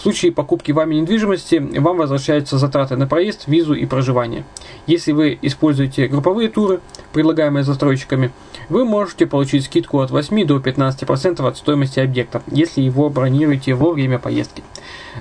В 0.00 0.02
случае 0.02 0.32
покупки 0.32 0.72
вами 0.72 0.94
недвижимости 0.94 1.56
вам 1.78 1.98
возвращаются 1.98 2.56
затраты 2.56 2.96
на 2.96 3.06
проезд, 3.06 3.46
визу 3.46 3.74
и 3.74 3.84
проживание. 3.84 4.44
Если 4.86 5.12
вы 5.12 5.38
используете 5.42 6.08
групповые 6.08 6.48
туры, 6.48 6.80
предлагаемые 7.12 7.64
застройщиками, 7.64 8.32
вы 8.70 8.86
можете 8.86 9.26
получить 9.26 9.66
скидку 9.66 10.00
от 10.00 10.10
8 10.10 10.46
до 10.46 10.56
15% 10.56 11.46
от 11.46 11.58
стоимости 11.58 12.00
объекта, 12.00 12.42
если 12.50 12.80
его 12.80 13.10
бронируете 13.10 13.74
во 13.74 13.90
время 13.90 14.18
поездки. 14.18 14.62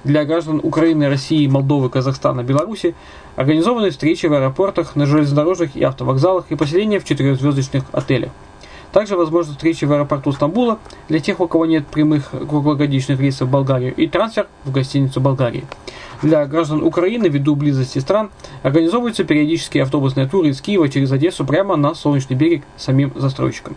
Для 0.05 0.23
граждан 0.23 0.61
Украины, 0.63 1.09
России, 1.09 1.45
Молдовы, 1.45 1.89
Казахстана, 1.89 2.41
Беларуси 2.43 2.95
организованы 3.35 3.89
встречи 3.89 4.27
в 4.27 4.33
аэропортах, 4.33 4.95
на 4.95 5.05
железнодорожных 5.05 5.75
и 5.75 5.83
автовокзалах 5.83 6.45
и 6.51 6.55
поселения 6.55 7.01
в 7.01 7.03
четырехзвездочных 7.03 7.83
отелях. 7.91 8.31
Также 8.91 9.15
возможны 9.15 9.53
встречи 9.53 9.85
в 9.85 9.91
аэропорту 9.91 10.31
Стамбула 10.31 10.79
для 11.07 11.19
тех, 11.19 11.39
у 11.39 11.47
кого 11.47 11.65
нет 11.65 11.85
прямых 11.87 12.31
круглогодичных 12.31 13.19
рейсов 13.19 13.47
в 13.47 13.51
Болгарию, 13.51 13.93
и 13.95 14.07
трансфер 14.07 14.47
в 14.65 14.71
гостиницу 14.71 15.21
Болгарии. 15.21 15.65
Для 16.21 16.45
граждан 16.47 16.83
Украины, 16.83 17.27
ввиду 17.27 17.55
близости 17.55 17.99
стран, 17.99 18.29
организовываются 18.63 19.23
периодические 19.23 19.83
автобусные 19.83 20.27
туры 20.27 20.49
из 20.49 20.59
Киева 20.59 20.89
через 20.89 21.11
Одессу 21.11 21.45
прямо 21.45 21.75
на 21.75 21.93
Солнечный 21.93 22.35
берег 22.35 22.63
самим 22.77 23.13
застройщикам. 23.15 23.75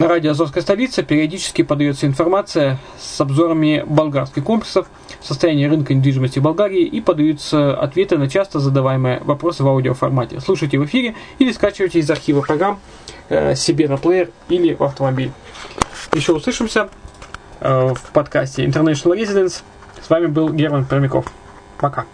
На 0.00 0.08
радио 0.08 0.30
«Азовская 0.30 0.62
столица» 0.62 1.02
периодически 1.02 1.60
подается 1.60 2.06
информация 2.06 2.78
с 2.98 3.20
обзорами 3.20 3.84
болгарских 3.86 4.42
комплексов, 4.42 4.86
состояния 5.20 5.68
рынка 5.68 5.92
недвижимости 5.92 6.38
Болгарии 6.38 6.86
и 6.86 7.02
подаются 7.02 7.78
ответы 7.78 8.16
на 8.16 8.26
часто 8.26 8.60
задаваемые 8.60 9.20
вопросы 9.20 9.62
в 9.62 9.68
аудиоформате. 9.68 10.40
Слушайте 10.40 10.78
в 10.78 10.86
эфире 10.86 11.16
или 11.38 11.52
скачивайте 11.52 11.98
из 11.98 12.10
архива 12.10 12.40
программ 12.40 12.80
э, 13.28 13.54
себе 13.54 13.88
на 13.88 13.98
плеер 13.98 14.30
или 14.48 14.72
в 14.72 14.82
автомобиль. 14.84 15.32
Еще 16.14 16.32
услышимся 16.32 16.88
э, 17.60 17.92
в 17.92 18.12
подкасте 18.14 18.64
International 18.64 19.14
Residence. 19.14 19.60
С 20.00 20.08
вами 20.08 20.28
был 20.28 20.48
Герман 20.48 20.86
Пермяков. 20.86 21.30
Пока. 21.76 22.06